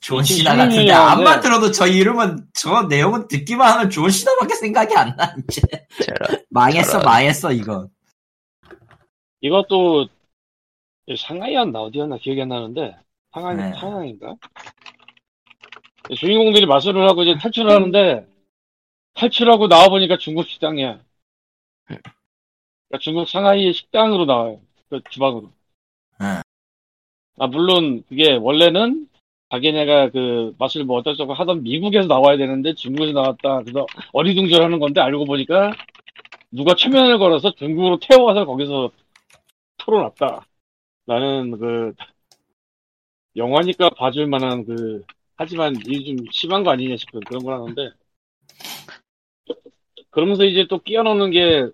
[0.00, 1.42] 존 지금 시나 같은데 시민이 안만 영화인데.
[1.42, 5.34] 들어도 저 이름은 저 내용은 듣기만 하면 존 시나밖에 생각이 안 나.
[5.48, 5.60] 이제
[6.04, 6.44] 저런.
[6.50, 7.04] 망했어, 저런.
[7.04, 7.88] 망했어 이거.
[9.40, 10.08] 이것도
[11.18, 12.96] 상하이였나 어디였나 기억이 안 나는데
[13.32, 13.72] 상하이 네.
[13.78, 14.34] 상하이인가?
[16.16, 18.26] 주인공들이 마술을 하고 이제 탈출을 하는데
[19.14, 21.00] 탈출하고 나와 보니까 중국 식당이야.
[22.94, 24.60] 그러니까 중국 상하이 식당으로 나와요.
[24.88, 25.50] 그 주방으로.
[26.22, 26.42] 예.
[27.38, 29.08] 아 물론 그게 원래는
[29.50, 33.62] 자기네가 그 마술 뭐 어쩌고저쩌고 하던 미국에서 나와야 되는데 중국에서 나왔다.
[33.62, 35.72] 그래서 어리둥절하는 건데 알고 보니까
[36.52, 38.90] 누가 최면을 걸어서 중국으로 태워와서 거기서
[39.78, 40.46] 털어놨다.
[41.06, 41.94] 나는 그
[43.36, 45.02] 영화니까 봐줄 만한 그
[45.36, 47.90] 하지만 이게 좀 심한 거 아니냐 싶은 그런 걸 하는데
[50.10, 51.68] 그러면서 이제 또 끼워넣는 게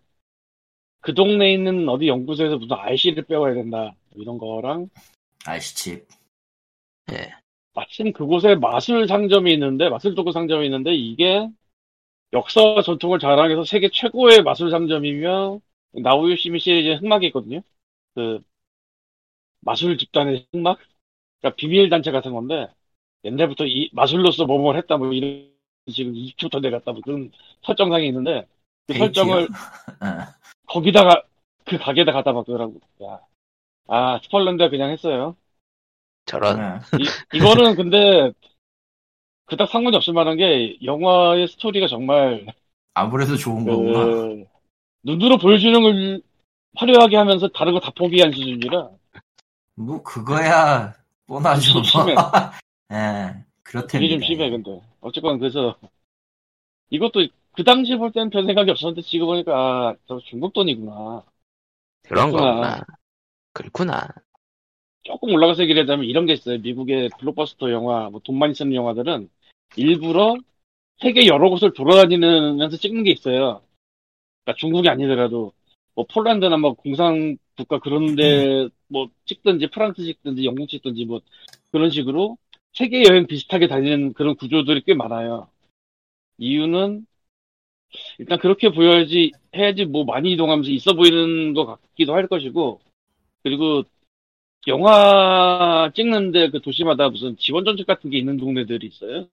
[1.01, 4.89] 그 동네에 있는 어디 연구소에서 무슨 RC를 빼와야 된다 이런 거랑
[5.47, 6.07] 아이씨칩.
[7.13, 7.33] 예.
[7.75, 11.49] 마침 그곳에 마술 상점이 있는데 마술 도구 상점이 있는데 이게
[12.33, 15.61] 역사 전통을 자랑해서 세계 최고의 마술 상점이며
[16.03, 17.63] 나우유 시미 시리즈의 흑막이 있거든요.
[18.15, 18.41] 그
[19.61, 20.79] 마술 집단의 흑막,
[21.41, 22.69] 그러니까 비밀 단체 같은 건데
[23.25, 25.51] 옛날부터 이 마술로서 뭐뭐 했다 뭐 이런
[25.91, 27.31] 지금 20초부터 내갔다 뭐 그런
[27.63, 28.47] 설정상이 있는데
[28.87, 28.95] 그?
[28.95, 29.47] 설정을 예.
[30.71, 31.23] 거기다가
[31.67, 32.81] 그 가게에다 갖다 박더라고.
[33.05, 33.21] 야,
[33.89, 35.37] 아 스펄런드 그냥 했어요.
[36.27, 36.59] 저런.
[36.59, 36.99] 예.
[37.03, 38.33] 이, 이거는 근데
[39.47, 42.47] 그닥 상관이 없을 만한 게 영화의 스토리가 정말
[42.95, 44.45] 아무래도 좋은 그, 거구나.
[45.03, 46.23] 눈으로 보여주는 걸
[46.77, 48.91] 화려하게 하면서 다른 거 다 포기한 수준이라
[49.77, 50.95] 뭐 그거야
[51.27, 51.73] 뻔하죠.
[51.75, 51.83] 뭐.
[51.83, 52.15] 심해.
[52.93, 53.45] 예.
[53.63, 53.99] 그렇답니다.
[53.99, 55.77] 되게 좀 심해 근데 어쨌건 그래서
[56.91, 57.27] 이것도
[57.61, 59.53] 그 당시 볼 때는 별 생각이 없었는데 지금 보니까
[59.91, 61.23] 아, 저 중국 돈이구나
[62.09, 62.53] 그런 그렇구나.
[62.55, 62.85] 거구나.
[63.53, 64.09] 그렇구나.
[65.03, 69.29] 조금 올라가서 얘기하자면 이런 게 있어요 미국의 블록버스터 영화 뭐 돈 많이 쓰는 영화들은
[69.77, 70.37] 일부러
[71.03, 73.61] 세계 여러 곳을 돌아다니면서 찍는 게 있어요
[74.45, 75.53] 그러니까 중국이 아니더라도
[75.95, 81.21] 뭐 폴란드나 뭐 공산 국가 그런데 뭐 찍든지 프랑스 찍든지 영국 찍든지 뭐
[81.73, 82.39] 그런 식으로
[82.73, 85.51] 세계 여행 비슷하게 다니는 그런 구조들이 꽤 많아요.
[86.39, 87.05] 이유는
[88.19, 92.81] 일단 그렇게 보여야지 해야지 뭐 많이 이동하면서 있어 보이는 것 같기도 할 것이고
[93.43, 93.85] 그리고
[94.69, 99.29] 영화 찍는데 그 도시마다 무슨 지원 전책 같은 게 있는 동네들이 있어요.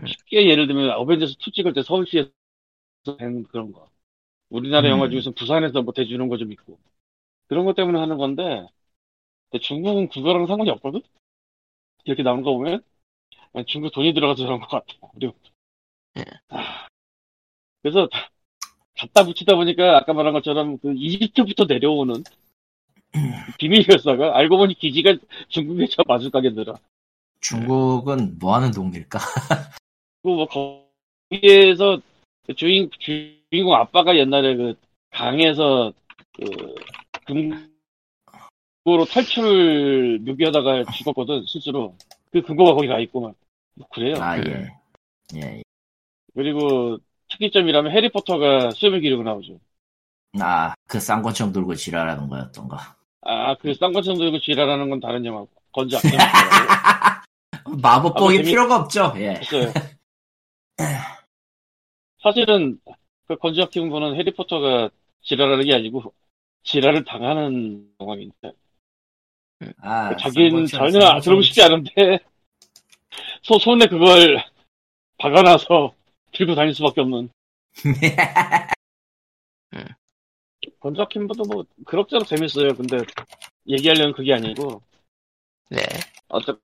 [0.00, 0.06] 음.
[0.06, 2.30] 쉽게 예를 들면 어벤져스 2 찍을 때 서울시에서
[3.18, 3.88] 된 그런 거.
[4.50, 4.92] 우리나라 음.
[4.92, 6.78] 영화 중에서 부산에서 뭐 대주는 거 좀 있고
[7.48, 8.66] 그런 것 때문에 하는 건데
[9.60, 11.00] 중국은 그거랑 상관이 없거든.
[12.04, 12.82] 이렇게 나오는 거 보면
[13.66, 14.86] 중국 돈이 들어가서 그런 것 같아.
[15.14, 15.34] 그리고
[16.18, 16.24] 예.
[16.48, 16.86] 아,
[17.82, 18.08] 그래서
[18.96, 22.22] 갖다 붙이다 보니까 아까 말한 것처럼 그 이집트부터 내려오는
[23.58, 25.16] 비밀이었다가 알고 보니 기지가
[25.48, 26.74] 중국에 저 마술 가게들아.
[27.40, 29.18] 중국은 뭐 하는 동네일까?
[30.22, 30.46] 그리고 뭐
[31.30, 32.00] 거기에서
[32.46, 34.74] 그 주인 주인공 아빠가 옛날에 그
[35.10, 35.92] 강에서
[36.34, 36.74] 그
[37.26, 41.94] 금고로 탈출 묘기하다가 죽었거든 스스로
[42.30, 43.34] 그 금고가 거기 가 있고 막
[43.74, 44.16] 뭐 그래요.
[44.20, 44.68] 아, 음.
[45.34, 45.40] 예.
[45.40, 45.62] 예.
[46.34, 46.98] 그리고
[47.46, 49.58] 특이점이라면 해리포터가 수염을 기르고 나오죠.
[50.40, 52.96] 아, 그 쌍권총 들고 지랄하는 거였던가.
[53.22, 55.48] 아, 그 쌍꺼처럼 들고 지랄하는 건 다른 영화고.
[55.72, 56.02] 건지 안
[58.20, 59.12] 뭐 재미- 필요가 없죠.
[59.16, 59.40] 예.
[62.22, 62.78] 사실은
[63.26, 64.90] 그 건지 아키군 보는 해리포터가
[65.22, 66.12] 지랄하는 게 아니고
[66.64, 68.52] 지랄을 당하는 상황인데
[69.80, 72.18] 아, 자기는 쌍권총, 전혀 쌍권총 들고 싶지 않은데
[73.42, 74.42] 소, 손에 그걸
[75.18, 75.94] 박아놔서
[76.32, 77.30] 들고 다닐 수밖에 없는
[80.80, 82.74] 건지 아키군도 뭐 그럭저럭 재밌어요.
[82.74, 82.98] 근데
[83.68, 84.82] 얘기하려면 그게 아니고
[85.70, 85.78] 네.
[86.28, 86.58] 어차피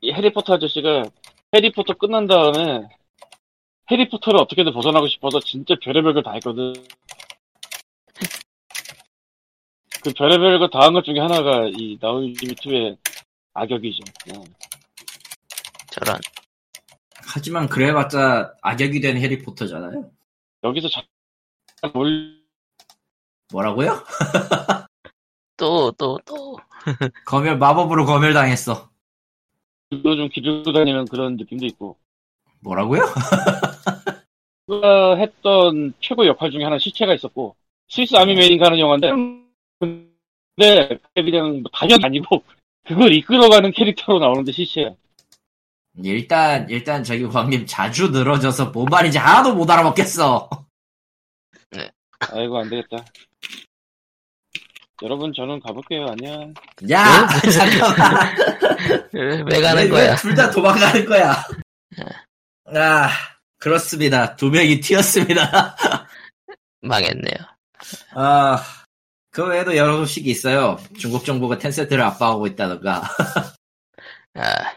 [0.00, 1.04] 이 해리포터 아저씨가
[1.54, 2.88] 해리포터 끝난 다음에
[3.90, 6.72] 해리포터를 어떻게든 벗어나고 싶어서 진짜 별의별 걸 다 했거든.
[10.02, 12.96] 그 별의별 걸다한 것 중에 하나가 이 나우지미2의
[13.54, 14.02] 악역이죠.
[14.36, 14.44] 어.
[15.92, 16.18] 저런.
[17.24, 20.10] 하지만 그래봤자 악역이 된 해리포터잖아요.
[20.64, 22.42] 여기서 잠깐 올
[23.52, 24.04] 뭐라고요?
[25.56, 26.56] 또, 또, 또.
[27.26, 28.90] 검열 마법으로 검열당했어.
[29.90, 31.96] 도좀 기르고 다니는 그런 느낌도 있고.
[32.60, 33.02] 뭐라고요?
[34.66, 37.56] 그가 했던 최고 역할 중에 하나 시체가 있었고
[37.88, 39.10] 스위스 아미 메인 가는 영화인데
[39.80, 42.42] 근데 그냥 뭐 단연 아니고
[42.84, 44.94] 그걸 이끌어가는 캐릭터로 나오는데 CC에
[46.02, 50.48] 일단 일단 저기 광님 자주 늘어져서 뭔 말인지 하나도 못 알아먹겠어.
[52.32, 53.04] 아이고 안 되겠다.
[55.02, 56.06] 여러분 저는 가볼게요.
[56.10, 56.54] 안녕.
[56.90, 58.36] 야 잠깐만.
[59.12, 60.14] 왜 가는 거야?
[60.16, 61.44] 둘 다 도망가는 거야.
[62.74, 63.08] 아
[63.58, 64.36] 그렇습니다.
[64.36, 65.76] 두 명이 튀었습니다.
[66.80, 67.36] 망했네요.
[68.14, 68.62] 아,
[69.30, 70.78] 그 외에도 여러 소식이 있어요.
[70.98, 73.02] 중국 정부가 텐센트를 압박하고 있다던가.
[74.34, 74.72] 아,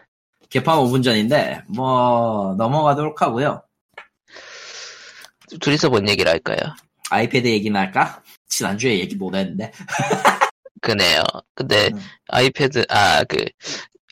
[0.56, 3.62] 개판 5분 전인데, 뭐, 넘어가도록 하고요.
[5.60, 6.58] 둘이서 뭔 얘기를 할까요?
[7.10, 8.24] 아이패드 얘기나 할까?
[8.48, 9.74] 지난주에 얘기 못 했는데.
[10.82, 11.24] 그네요.
[11.56, 12.00] 근데 음.
[12.30, 13.44] 아이패드 아 그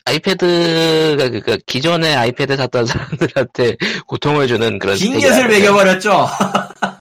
[0.04, 5.60] 아이패드가 그, 그 기존의 아이패드 샀던 사람들한테 고통을 주는 그런 긴 스펙이 get을 아니에요.
[5.62, 6.12] 매겨버렸죠.
[6.92, 7.00] 아,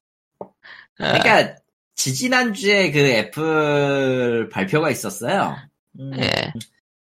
[0.98, 1.56] 그러니까,
[1.96, 5.56] 지지난주에 그 애플 발표가 있었어요.
[5.98, 6.52] 음, 예.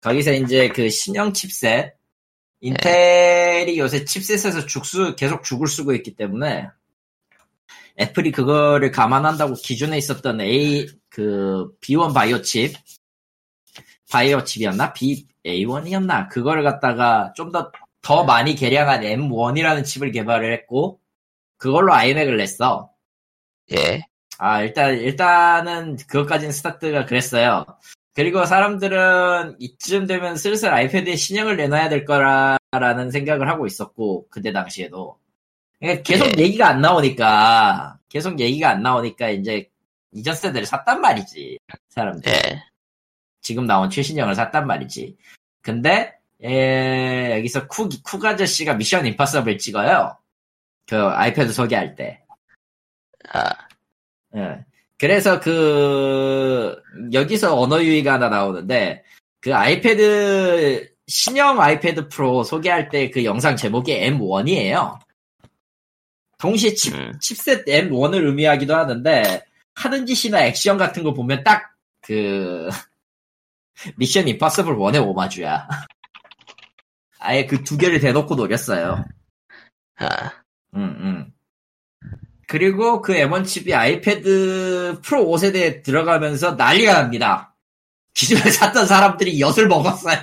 [0.03, 1.96] 거기서 이제 그 신형 칩셋,
[2.61, 6.69] 인텔이 요새 칩셋에서 죽수, 계속 죽을 쓰고 있기 때문에,
[8.01, 12.75] 애플이 그거를 감안한다고 기존에 있었던 A, 그, B1 바이오 칩,
[14.11, 14.93] 바이오 칩이었나?
[14.93, 16.29] B, A1이었나?
[16.29, 17.71] 그거를 갖다가 좀 더,
[18.03, 21.01] 더 많이 개량한 M1이라는 칩을 개발을 했고,
[21.57, 22.91] 그걸로 아이맥을 냈어.
[23.73, 24.03] 예.
[24.39, 27.65] 아, 일단, 일단은, 그것까지는 스타트가 그랬어요.
[28.17, 35.19] 그리고 사람들은 이쯤 되면 슬슬 아이패드에 신형을 내놔야 될 거라는 생각을 하고 있었고, 그때 당시에도.
[35.79, 36.45] 그러니까 계속 예.
[36.45, 39.71] 얘기가 안 나오니까, 계속 얘기가 안 나오니까, 이제,
[40.13, 41.59] 이전 세대를 샀단 말이지.
[41.91, 42.33] 사람들.
[42.33, 42.63] 예.
[43.43, 45.15] 지금 나온 최신형을 샀단 말이지.
[45.61, 50.17] 근데, 에, 여기서 쿠, 쿠 아저씨가 미션 임파서블 찍어요.
[50.87, 52.25] 그 아이패드 소개할 때.
[53.29, 53.51] 아,
[54.37, 54.65] 예.
[54.99, 56.77] 그래서 그
[57.13, 59.05] 여기서 언어 유희가 하나 나오는데
[59.41, 64.99] 그 아이패드 신형 아이패드 프로 소개할 때 그 영상 제목이 M1이에요.
[66.39, 67.13] 동시에 칩, 음.
[67.21, 69.45] 칩셋 M1을 의미하기도 하는데
[69.75, 71.77] 하는 짓이나 액션 같은 거 보면 딱
[72.07, 72.69] 그
[73.99, 75.69] 미션 임파서블 1의 오마주야.
[77.19, 79.05] 아예 그 두 개를 대놓고 노렸어요.
[79.97, 80.31] 아,
[80.75, 81.33] 음, 음.
[82.47, 87.55] 그리고 그 M1 칩이 아이패드 프로 5세대에 들어가면서 난리가 납니다.
[88.15, 90.19] 기존에 샀던 사람들이 엿을 먹었어요.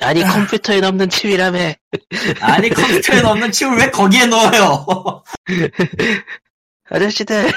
[0.00, 1.74] 아니 컴퓨터에 넣는 칩이라며.
[2.40, 5.22] 아니 컴퓨터에 넣는 칩을 왜 거기에 넣어요?
[6.90, 7.50] 아저씨들.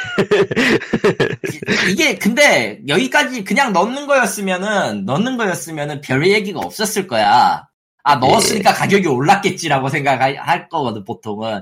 [1.90, 7.68] 이게 근데 여기까지 그냥 넣는 거였으면은 넣는 거였으면은 별 얘기가 없었을 거야.
[8.04, 11.62] 아 넣었으니까 가격이 올랐겠지라고 생각할 거거든 보통은.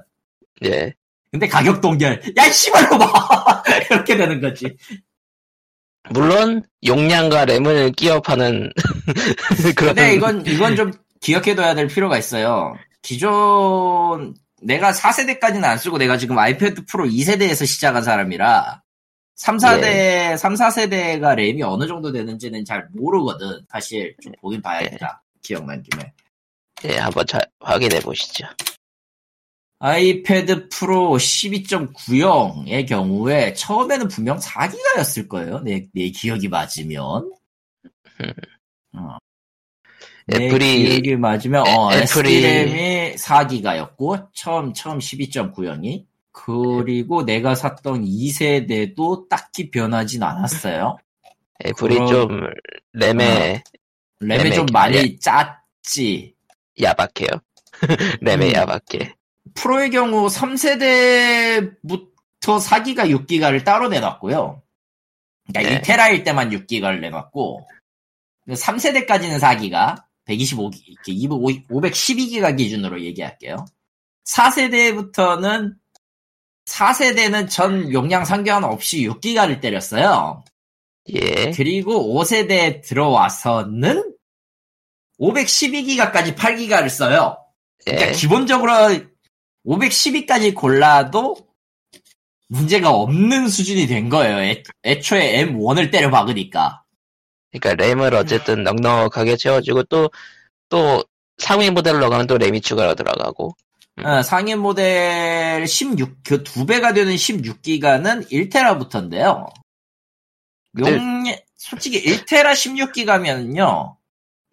[0.63, 0.93] 예.
[1.31, 2.21] 근데 가격 동결.
[2.37, 3.63] 야 씨발로 봐.
[3.91, 4.75] 이렇게 되는 거지.
[6.09, 8.71] 물론 용량과 램을 끼워 파는
[9.75, 9.95] 그런.
[9.95, 10.91] 근데 이건, 이건 좀
[11.21, 12.75] 기억해둬야 될 필요가 있어요.
[13.01, 18.81] 기존, 내가 4세대까지는 안 쓰고 내가 지금 아이패드 프로 2세대에서 시작한 사람이라,
[19.35, 23.65] 3, 4대, 3, 4세대가 램이 어느 정도 되는지는 잘 모르거든.
[23.69, 25.23] 사실, 좀 보긴 봐야겠다.
[25.43, 26.13] 기억난 김에.
[26.85, 28.47] 예, 한번 자, 확인해 보시죠.
[29.89, 35.59] 아이패드 프로 12.90의 경우에 처음에는 분명 4기가였을 거예요.
[35.59, 37.31] 내, 내 기억이 맞으면.
[38.97, 39.17] 어.
[40.25, 48.03] 내 애플이- 기억이 맞으면 어, 애- 애플이- SD램이 4기가였고 처음 처음 12.90이 그리고 내가 샀던
[48.05, 50.97] 2세대도 딱히 변하진 않았어요.
[51.63, 52.41] 애플이 그럼- 좀
[52.93, 53.61] 램에
[54.19, 56.33] 램이 램의 좀 많이 짰지.
[56.81, 57.29] 야박해요.
[58.21, 58.53] 램에 음.
[58.53, 59.13] 야박해.
[59.55, 62.09] 프로의 경우 3세대부터
[62.41, 64.61] 4기가 6기가를 따로 내놨고요.
[65.47, 65.81] 그러니까 네.
[65.81, 67.67] 1테라일 때만 6기가를 내놨고
[68.49, 73.65] 3세대까지는 4기가 125기, 512기가 기준으로 얘기할게요.
[74.25, 75.75] 4세대부터는
[76.65, 80.43] 4세대는 전 용량 상관 없이 6기가를 때렸어요.
[81.09, 81.51] 예.
[81.51, 84.15] 그리고 5세대에 들어와서는
[85.19, 87.37] 512기가까지 8기가를 써요.
[87.83, 88.11] 그러니까 예.
[88.13, 88.71] 기본적으로
[89.65, 91.35] 512까지 골라도
[92.47, 94.37] 문제가 없는 수준이 된 거예요.
[94.39, 96.83] 애, 애초에 M1을 때려 박으니까.
[97.51, 100.09] 그러니까 램을 어쨌든 넉넉하게 채워주고 또,
[100.69, 101.03] 또
[101.37, 103.55] 상위 모델로 가면 또 램이 추가로 들어가고.
[103.97, 104.05] 음.
[104.05, 109.47] 어, 상위 모델 16, 그 두 배가 되는 16기가는 1테라부터인데요.
[110.73, 110.91] 네.
[110.91, 111.23] 용,
[111.55, 113.95] 솔직히 1테라 16기가면요.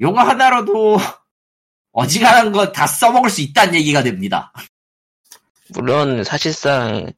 [0.01, 0.97] 요거 하나로도
[1.93, 4.53] 어지간한 거 다 써먹을 수 있다는 얘기가 됩니다.
[5.75, 7.13] 물론 사실상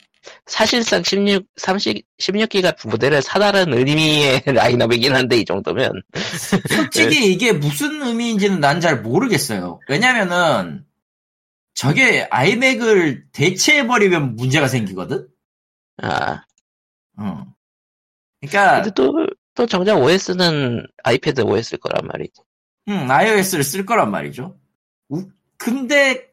[0.47, 6.03] 사실상 16, 30, 16기가 모델을 사다른 의미의 라인업이긴 한데, 이 정도면.
[6.69, 9.81] 솔직히 이게 무슨 의미인지는 난 잘 모르겠어요.
[9.89, 10.85] 왜냐면은
[11.75, 15.27] 저게 아이맥을 대체해버리면 문제가 생기거든?
[16.03, 16.43] 아,
[17.19, 17.45] 어.
[18.41, 19.13] 그러니까 근데 또,
[19.55, 22.41] 또 정작 OS는 아이패드 OS일 거란 말이지.
[22.89, 24.59] 음, iOS를 쓸 거란 말이죠.
[25.11, 25.29] 우-
[25.59, 26.33] 근데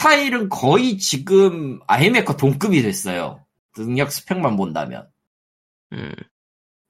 [0.00, 3.44] 스타일은 거의 지금 아이맥과 동급이 됐어요.
[3.76, 5.06] 능력 스펙만 본다면.
[5.92, 6.14] 음,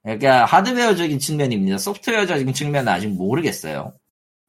[0.05, 1.79] 그러니까 하드웨어적인 측면입니다.
[1.79, 3.95] 소프트웨어적인 측면은 아직 모르겠어요.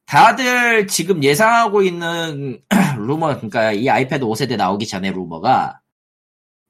[0.06, 2.62] 다들 지금 예상하고 있는
[2.98, 5.80] 루머, 그러니까 이 아이패드 5세대 나오기 전에 루머가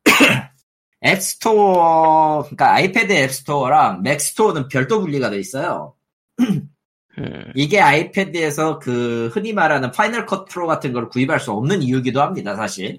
[1.04, 5.94] 앱스토어, 그러니까 아이패드 앱스토어랑 맥스토어는 별도 분리가 돼 있어요.
[7.18, 12.22] 음, 이게 iPad에서 그 흔히 말하는 Final Cut Pro 같은 걸 구입할 수 없는 이유기도
[12.22, 12.96] 합니다, 사실.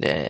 [0.00, 0.28] 네.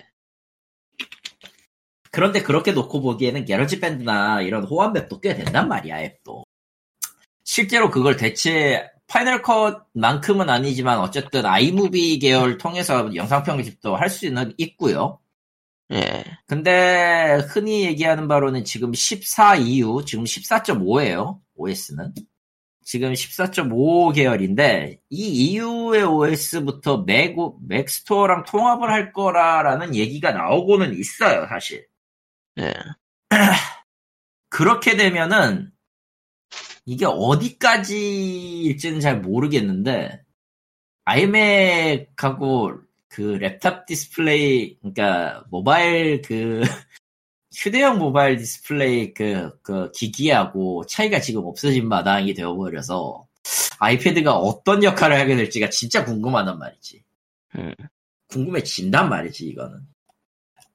[2.10, 6.44] 그런데 그렇게 놓고 보기에는 GarageBand나 이런 호환 앱도 꽤 된단 말이야, 앱도.
[7.44, 15.20] 실제로 그걸 대체 Final Cut만큼은 아니지만 어쨌든 iMovie 계열 통해서 영상 편집도 할 수는 있고요.
[15.92, 16.24] 예.
[16.46, 21.38] 근데 흔히 얘기하는 바로는 지금 14 이후 지금 14.5예요.
[21.54, 22.12] OS는.
[22.86, 27.34] 지금 14.5 계열인데 이 이후의 OS부터 맥,
[27.66, 31.84] 맥 스토어랑 통합을 할 거라라는 얘기가 나오고는 있어요, 사실.
[32.60, 32.72] 예.
[34.48, 35.72] 그렇게 되면은
[36.84, 40.22] 이게 어디까지일지는 잘 모르겠는데
[41.06, 46.60] iMac하고 그 랩탑 디스플레이 그러니까 모바일 그
[47.56, 53.26] 휴대용 모바일 디스플레이 그, 그 기기하고 차이가 지금 없어진 마당이 되어버려서
[53.78, 57.02] iPad가 어떤 역할을 하게 될지가 진짜 궁금하단 말이지.
[57.56, 57.72] 음.
[58.28, 59.80] 궁금해진단 말이지 이거는.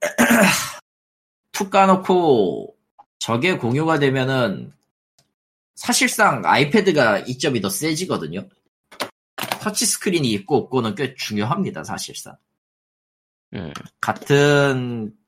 [1.51, 2.75] 툭 까놓고
[3.19, 4.73] 저게 공유가 되면은
[5.75, 8.49] 사실상 아이패드가 이점이 더 세지거든요.
[9.61, 12.36] 터치 스크린이 있고 없고는 꽤 중요합니다, 사실상.
[13.53, 13.71] 음.
[13.99, 15.20] 같은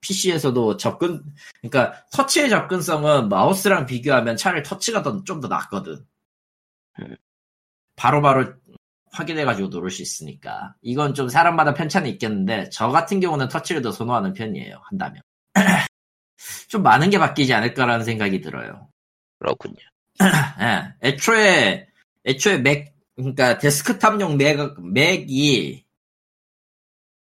[0.00, 1.22] PC에서도 접근,
[1.60, 6.04] 그러니까 터치의 접근성은 마우스랑 비교하면 차라리 터치가 좀 더 낫거든.
[7.00, 7.16] 음.
[7.96, 8.54] 바로 바로
[9.12, 10.74] 확인해가지고 누를 수 있으니까.
[10.82, 15.22] 이건 좀 사람마다 편차는 있겠는데, 저 같은 경우는 터치를 더 선호하는 편이에요, 한다면.
[16.68, 18.88] 좀 많은 게 바뀌지 않을까라는 생각이 들어요.
[19.38, 19.76] 그렇군요.
[20.60, 21.88] 예, 애초에,
[22.26, 25.84] 애초에 맥, 그러니까 데스크탑용 맥, 맥이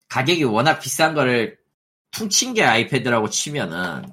[0.08, 1.59] 가격이 워낙 비싼 거를
[2.12, 4.04] 퉁친 게 아이패드라고 치면은,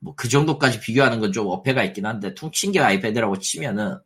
[0.00, 3.98] 뭐 그 정도까지 비교하는 건 좀 어폐가 있긴 한데, 퉁친 게 아이패드라고 치면은,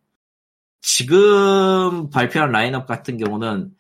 [0.81, 3.75] 지금 발표한 라인업 같은 경우는,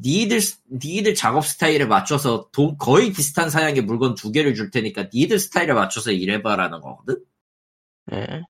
[0.00, 0.40] 니들,
[0.72, 5.72] 니들 작업 스타일에 맞춰서 돈- 거의 비슷한 사양의 물건 두 개를 줄 테니까 니들 스타일에
[5.72, 7.24] 맞춰서 일해봐라는 거거든?
[8.12, 8.42] 예.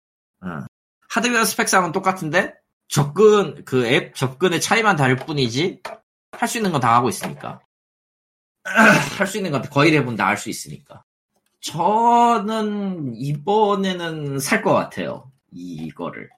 [0.42, 0.64] 어.
[1.10, 2.54] 하드웨어 스펙상은 똑같은데
[2.88, 5.80] 접근 그 앱 접근의 차이만 다를 뿐이지
[6.32, 7.60] 할 수 있는 건 다 하고 있으니까
[9.18, 11.04] 할 수 있는 건 거의 대부분 다 할 수 있으니까
[11.60, 16.28] 저는 이번에는 살 것 같아요 이거를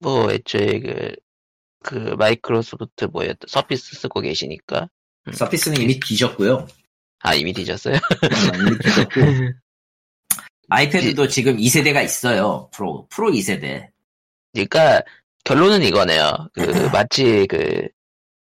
[0.00, 1.14] 뭐, 애초에 그,
[1.82, 4.88] 그, 마이크로소프트 뭐였다, 서피스 쓰고 계시니까.
[5.32, 6.66] 서피스는 이미 뒤졌고요
[7.20, 7.94] 아, 이미 뒤졌어요?
[8.22, 9.20] 어, 이미 뒤졌고
[10.68, 13.88] 아이패드도 지금 2세대가 있어요 프로 프로 2세대
[14.52, 15.02] 그러니까,
[15.44, 16.48] 결론은 이거네요.
[16.54, 16.60] 그,
[16.92, 17.88] 마치 그,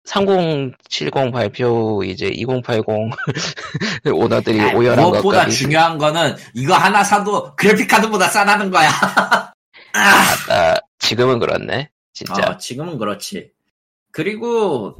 [0.07, 2.85] 3070 발표, 이제 2080
[4.15, 5.57] 오너들이 아, 오열한 무엇보다 것까지.
[5.57, 8.89] 중요한 거는 이거 하나 사도 그래픽카드보다 싸다는 거야
[9.93, 11.89] 아, 지금은 그렇네.
[12.13, 12.51] 진짜.
[12.51, 13.51] 어, 지금은 그렇지.
[14.11, 14.95] 그리고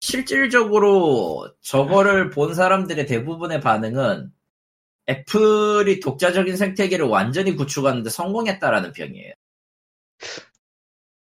[0.00, 4.30] 실질적으로 저거를 본 사람들의 대부분의 반응은
[5.08, 9.32] 애플이 독자적인 생태계를 완전히 구축하는데 성공했다라는 평이에요.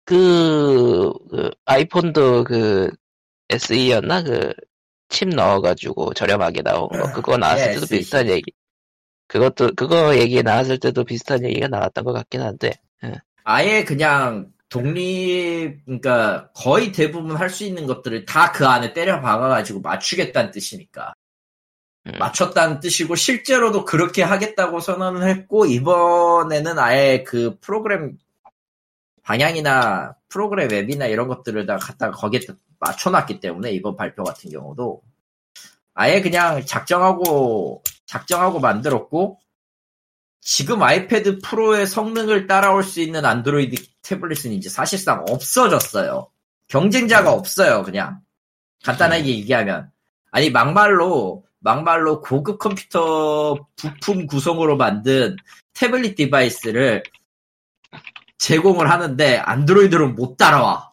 [0.09, 2.91] 그, 그 아이폰도 그
[3.49, 4.53] SE였나 그
[5.09, 7.97] 칩 넣어가지고 저렴하게 나온 거 그거 나왔을 예, 때도 SE.
[7.97, 8.51] 비슷한 얘기.
[9.27, 12.73] 그것도 그거 얘기 나왔을 때도 비슷한 얘기가 나왔던 것 같긴 한데.
[13.43, 19.81] 아예 그냥 독립, 그러니까 거의 대부분 할 수 있는 것들을 다 그 안에 때려 박아가지고
[19.81, 21.13] 맞추겠다는 뜻이니까.
[22.07, 22.13] 음.
[22.19, 28.17] 맞췄다는 뜻이고 실제로도 그렇게 하겠다고 선언을 했고 이번에는 아예 그 프로그램
[29.29, 32.39] 방향이나 프로그램 앱이나 이런 것들을 다 갖다가 거기에
[32.79, 35.03] 맞춰놨기 때문에 이번 발표 같은 경우도
[35.93, 39.39] 아예 그냥 작정하고 작정하고 만들었고
[40.41, 46.31] 지금 iPad Pro의 성능을 따라올 수 있는 안드로이드 태블릿은 이제 사실상 없어졌어요.
[46.67, 48.21] 경쟁자가 없어요, 그냥.
[48.83, 49.91] 간단하게 얘기하면.
[50.31, 55.35] 아니 막말로 막말로 고급 컴퓨터 부품 구성으로 만든
[55.73, 57.03] 태블릿 device를
[58.39, 60.91] 제공을 하는데 Android는 못 따라와.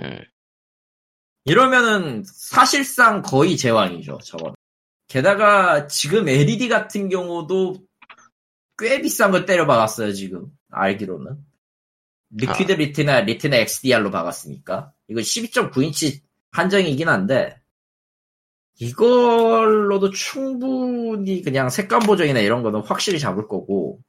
[0.00, 0.20] 음,
[1.44, 4.54] 이러면은 사실상 거의 제왕이죠, 저건.
[5.08, 7.76] 게다가 지금 LED 같은 경우도
[8.78, 10.46] 꽤 비싼 걸 때려 박았어요, 지금.
[10.70, 11.36] 알기로는.
[12.30, 12.76] Liquid 아.
[12.76, 14.92] Retina, Retina XDR로 박았으니까.
[15.08, 16.20] 이거 12.9인치
[16.52, 17.60] 한정이긴 한데,
[18.78, 24.00] 이걸로도 충분히 그냥 색감 보정이나 이런 거는 확실히 잡을 거고,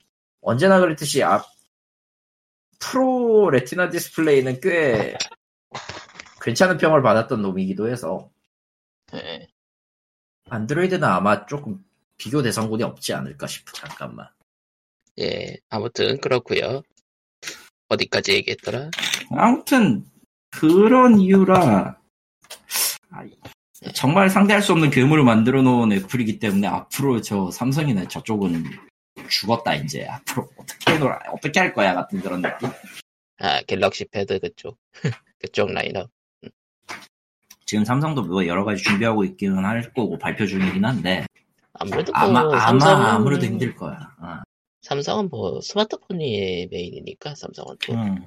[0.42, 1.46] 언제나 그랬듯이 앞,
[2.82, 5.16] Pro Retina 디스플레이는 꽤
[6.42, 8.30] 괜찮은 평을 받았던 놈이기도 해서,
[9.14, 9.48] 예.
[10.50, 11.84] 안드로이드는 아마 조금
[12.18, 14.28] 비교 대상군이 없지 않을까 싶어, 잠깐만.
[15.20, 16.82] 예, 아무튼 그렇고요
[17.88, 18.90] 어디까지 얘기했더라?
[19.32, 20.06] 아무튼,
[20.50, 22.00] 그런 이유라,
[23.12, 23.24] 아,
[23.94, 28.64] 정말 상대할 수 없는 괴물을 만들어 놓은 애플이기 때문에 앞으로 저 삼성이나 저쪽은
[29.36, 30.06] 죽었다, 이제.
[30.06, 32.70] 앞으로 어떻게 놀아, 어떻게 할 거야, 같은 그런 느낌?
[33.40, 34.78] 아, 갤럭시 패드 그쪽.
[35.40, 36.10] 그쪽 라인업.
[37.66, 41.26] 지금 삼성도 뭐 여러 가지 준비하고 있기는 할 거고 발표 중이긴 한데,
[41.74, 43.98] 아무래도 아마, 뭐 아마, 삼성은- 아무래도 힘들 거야.
[44.22, 44.42] 어.
[44.82, 48.26] 삼성은 뭐 스마트폰이 메인이니까 삼성은 또 음.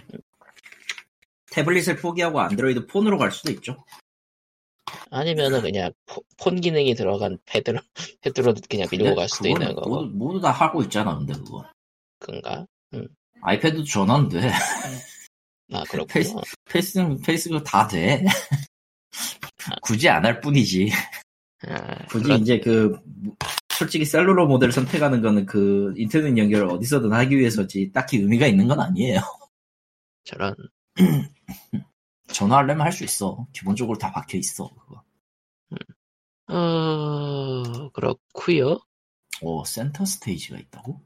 [1.50, 3.84] 태블릿을 포기하고 안드로이드 폰으로 갈 수도 있죠.
[5.10, 7.78] 아니면은 그냥 포- 폰 기능이 들어간 패드로
[8.22, 11.64] 패드로 그냥 밀고 갈 수도 있는 거고 모두, 모두 다 하고 있잖아, 근데 그거.
[12.18, 12.66] 그런가?
[13.42, 14.50] 아이패드도 전화 돼.
[15.72, 16.06] 아 그렇군요.
[16.06, 16.34] 페이스-
[16.64, 18.24] 페이스, 페이스가 다 돼.
[19.82, 20.90] 굳이 안 할 뿐이지.
[21.66, 22.98] 아, 굳이 그렇- 이제 그,
[23.72, 28.80] 솔직히 cellular 모델을 선택하는 거는 그 인터넷 연결을 어디서든 하기 위해서지 딱히 의미가 있는 건
[28.80, 29.20] 아니에요.
[30.24, 30.54] 저런
[32.28, 33.46] 전화하려면 할 수 있어.
[33.52, 34.68] 기본적으로 다 박혀 있어.
[34.74, 35.02] 그거.
[36.48, 38.80] 어 그렇고요.
[39.42, 41.00] 오, 센터 스테이지가 있다고?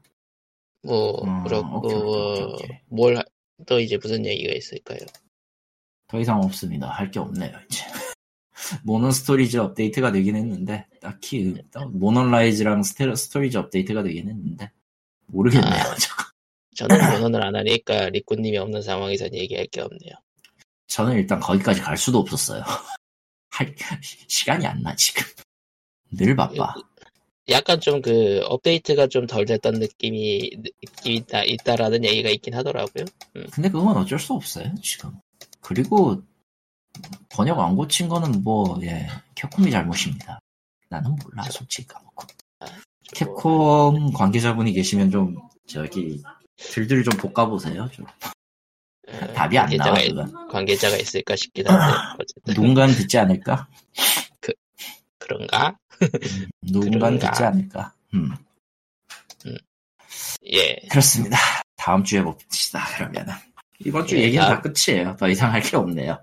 [0.83, 2.79] 뭐 음, 그렇고 오케이, 오케이, 오케이.
[2.87, 3.23] 뭘
[3.67, 4.99] 또 이제 무슨 얘기가 있을까요?
[6.07, 6.87] 더 이상 없습니다.
[6.89, 7.83] 할 게 없네요, 이제.
[8.85, 14.71] 모논 스토리지 업데이트가 되긴 했는데, 딱히, 의- 모논라이즈랑 스테, 스토리지 업데이트가 되긴 했는데,
[15.25, 15.95] 모르겠네요, 아.
[15.95, 16.23] 저거.
[16.75, 20.13] 저는 변호를 안 하니까 리꾸님이 없는 상황에선 얘기할 게 없네요.
[20.89, 22.63] 저는 일단 거기까지 갈 수도 없었어요.
[23.51, 23.75] 할,
[24.27, 25.23] 시간이 안 나, 지금.
[26.11, 26.73] 늘 바빠.
[27.49, 33.05] 약간 좀 그 업데이트가 좀 덜 됐던 느낌이 느낌이 있다, 있다라는 얘기가 있긴 하더라고요.
[33.51, 35.11] 근데 그건 어쩔 수 없어요, 지금.
[35.61, 36.21] 그리고,
[37.29, 40.39] 번역 안 고친 거는 뭐, 예, 캡콤이 잘못입니다.
[40.89, 42.25] 나는 몰라, 솔직히 까먹고.
[43.15, 45.35] 좀 뭐, 캡콤 관계자분이 계시면 좀,
[45.67, 46.21] 저기,
[46.57, 48.05] 들들 좀 볶아보세요, 좀.
[49.13, 50.47] 어, 답이 안 나와, 그건.
[50.49, 51.83] 관계자가 있을까 싶긴 한데
[52.19, 53.67] 어쨌든 누군가는 듣지 않을까?
[55.17, 55.77] 그런가?
[56.61, 57.31] 누군가는 그런가?
[57.31, 57.93] 듣지 않을까?
[58.13, 58.31] 음,
[60.51, 60.75] 예.
[60.89, 61.37] 그렇습니다.
[61.75, 63.33] 다음 주에 봅시다, 그러면은.
[63.85, 65.15] 이번 주 예, 얘기는 다음- 다 끝이에요.
[65.17, 66.21] 더 이상 할 게 없네요.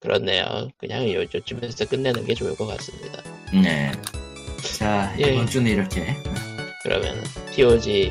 [0.00, 0.70] 그렇네요.
[0.78, 3.22] 그냥 요, 요쯤에서 끝내는 게 좋을 것 같습니다.
[3.52, 3.92] 네.
[4.78, 5.32] 자, 예.
[5.32, 6.16] 이번 주는 이렇게.
[6.82, 7.22] 그러면
[7.54, 8.10] POG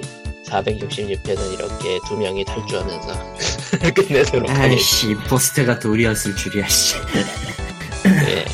[0.49, 3.35] 466회는 이렇게 두 명이 탈주하면서
[3.93, 4.61] 끝내도록 하겠습니다.
[4.61, 6.95] 아이씨, 포스트가 둘이었을 줄이야, 씨.
[8.05, 8.45] 예.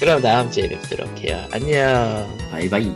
[0.00, 1.46] 그럼 다음 주에 뵙도록 해요.
[1.52, 2.36] 안녕.
[2.50, 2.92] 바이바이.